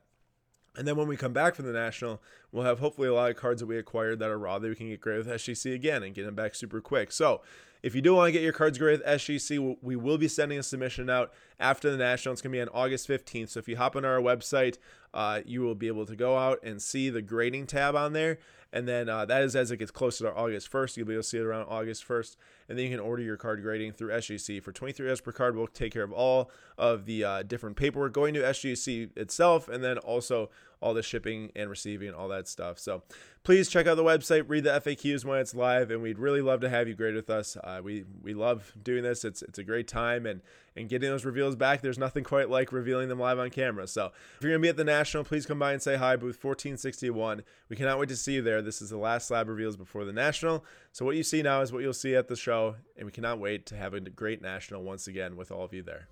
And 0.78 0.88
then 0.88 0.96
when 0.96 1.08
we 1.08 1.18
come 1.18 1.34
back 1.34 1.56
from 1.56 1.66
the 1.66 1.74
national, 1.74 2.22
we'll 2.52 2.66
have 2.66 2.80
hopefully 2.80 3.08
a 3.08 3.14
lot 3.14 3.30
of 3.30 3.38
cards 3.38 3.62
that 3.62 3.68
we 3.68 3.78
acquired 3.78 4.20
that 4.20 4.30
are 4.30 4.38
raw 4.38 4.60
that 4.60 4.68
we 4.68 4.76
can 4.76 4.90
get 4.90 5.02
graded 5.02 5.26
with 5.26 5.36
SGC 5.36 5.74
again 5.74 6.04
and 6.04 6.14
get 6.14 6.26
them 6.26 6.36
back 6.36 6.56
super 6.56 6.82
quick. 6.82 7.12
So 7.12 7.42
if 7.84 7.94
you 7.94 8.02
do 8.02 8.16
want 8.16 8.28
to 8.28 8.32
get 8.32 8.42
your 8.42 8.54
cards 8.54 8.78
graded 8.78 9.02
with 9.02 9.08
SGC, 9.08 9.78
we 9.82 9.96
will 9.96 10.18
be 10.18 10.28
sending 10.28 10.58
a 10.58 10.64
submission 10.64 11.10
out 11.10 11.32
after 11.60 11.92
the 11.92 11.98
national. 11.98 12.34
It's 12.34 12.42
going 12.42 12.52
to 12.52 12.58
be 12.58 12.62
on 12.62 12.70
August 12.70 13.08
15th. 13.08 13.50
So 13.50 13.60
if 13.60 13.68
you 13.68 13.78
hop 13.78 13.96
on 13.96 14.04
our 14.04 14.20
website, 14.20 14.78
uh, 15.14 15.42
you 15.46 15.62
will 15.62 15.76
be 15.76 15.88
able 15.88 16.06
to 16.08 16.16
go 16.16 16.38
out 16.38 16.60
and 16.64 16.82
see 16.82 17.10
the 17.10 17.22
grading 17.22 17.68
tab 17.68 17.96
on 17.96 18.14
there. 18.14 18.40
And 18.74 18.88
then 18.88 19.08
uh, 19.08 19.26
that 19.26 19.44
is 19.44 19.56
as 19.56 19.72
it 19.72 19.78
gets 19.78 19.92
closer 19.92 20.26
to 20.26 20.34
August 20.34 20.72
1st. 20.72 20.98
You'll 20.98 21.08
be 21.08 21.14
able 21.14 21.24
to 21.24 21.30
see 21.30 21.38
it 21.38 21.44
around 21.44 21.68
August 21.70 22.08
1st. 22.08 22.36
And 22.67 22.78
then 22.78 22.86
you 22.86 22.91
can 22.91 22.99
order 22.99 23.21
your 23.21 23.38
card 23.38 23.62
grading 23.62 23.93
through 23.93 24.10
SGC. 24.10 24.62
For 24.63 24.71
$23 24.71 25.23
per 25.23 25.32
card, 25.32 25.56
we'll 25.56 25.67
take 25.67 25.93
care 25.93 26.04
of 26.04 26.12
all 26.12 26.49
of 26.78 27.06
the 27.06 27.23
uh, 27.23 27.43
different 27.43 27.75
paperwork 27.75 28.13
going 28.13 28.34
to 28.34 28.41
SGC 28.41 29.15
itself, 29.17 29.67
and 29.69 29.84
then 29.84 29.97
also 29.99 30.49
all 30.82 30.93
the 30.93 31.01
shipping 31.04 31.51
and 31.56 31.69
receiving, 31.69 32.13
all 32.13 32.28
that 32.28 32.47
stuff. 32.47 32.78
So 32.78 33.01
please 33.43 33.69
check 33.69 33.88
out 33.88 33.95
the 33.95 34.04
website, 34.04 34.45
read 34.47 34.65
the 34.65 34.69
FAQs 34.69 35.25
when 35.25 35.39
it's 35.39 35.56
live, 35.56 35.89
and 35.89 36.01
we'd 36.01 36.19
really 36.19 36.41
love 36.41 36.60
to 36.62 36.69
have 36.69 36.88
you 36.88 36.93
grade 36.93 37.15
with 37.15 37.30
us. 37.30 37.58
Uh, 37.63 37.82
we 37.84 38.04
we 38.21 38.34
love 38.34 38.73
doing 38.82 39.04
this. 39.04 39.25
It's 39.25 39.41
it's 39.41 39.58
a 39.58 39.63
great 39.63 39.88
time, 39.88 40.25
and 40.25 40.41
and 40.75 40.89
getting 40.89 41.10
those 41.10 41.25
reveals 41.25 41.56
back. 41.56 41.82
There's 41.82 41.97
nothing 41.97 42.23
quite 42.23 42.49
like 42.49 42.71
revealing 42.71 43.10
them 43.10 43.19
live 43.19 43.39
on 43.39 43.49
camera. 43.49 43.88
So 43.88 44.12
if 44.38 44.43
you're 44.43 44.51
gonna 44.51 44.62
be 44.62 44.69
at 44.69 44.78
the 44.78 44.84
national, 44.84 45.23
please 45.23 45.45
come 45.45 45.60
by 45.60 45.71
and 45.73 45.82
say 45.82 45.95
hi. 45.95 46.15
Booth 46.15 46.43
1461. 46.43 47.43
We 47.69 47.75
cannot 47.75 47.97
wait 47.97 48.10
to 48.10 48.15
see 48.15 48.34
you 48.34 48.41
there. 48.41 48.62
This 48.62 48.82
is 48.82 48.89
the 48.89 48.97
last 48.97 49.28
slab 49.28 49.47
reveals 49.47 49.78
before 49.78 50.06
the 50.06 50.13
national. 50.13 50.65
So 50.96 51.04
what 51.04 51.18
you 51.18 51.24
see 51.24 51.42
now 51.42 51.60
is 51.60 51.74
what 51.74 51.84
you'll 51.84 51.92
see 51.92 52.16
at 52.16 52.30
the 52.30 52.38
show, 52.38 52.78
and 52.96 53.06
we 53.06 53.12
cannot 53.12 53.38
wait 53.38 53.66
to 53.66 53.76
have 53.76 53.94
a 53.94 54.00
great 54.00 54.42
national 54.42 54.82
once 54.82 55.08
again 55.08 55.36
with 55.36 55.52
all 55.52 55.66
of 55.66 55.74
you 55.74 55.84
there. 55.84 56.08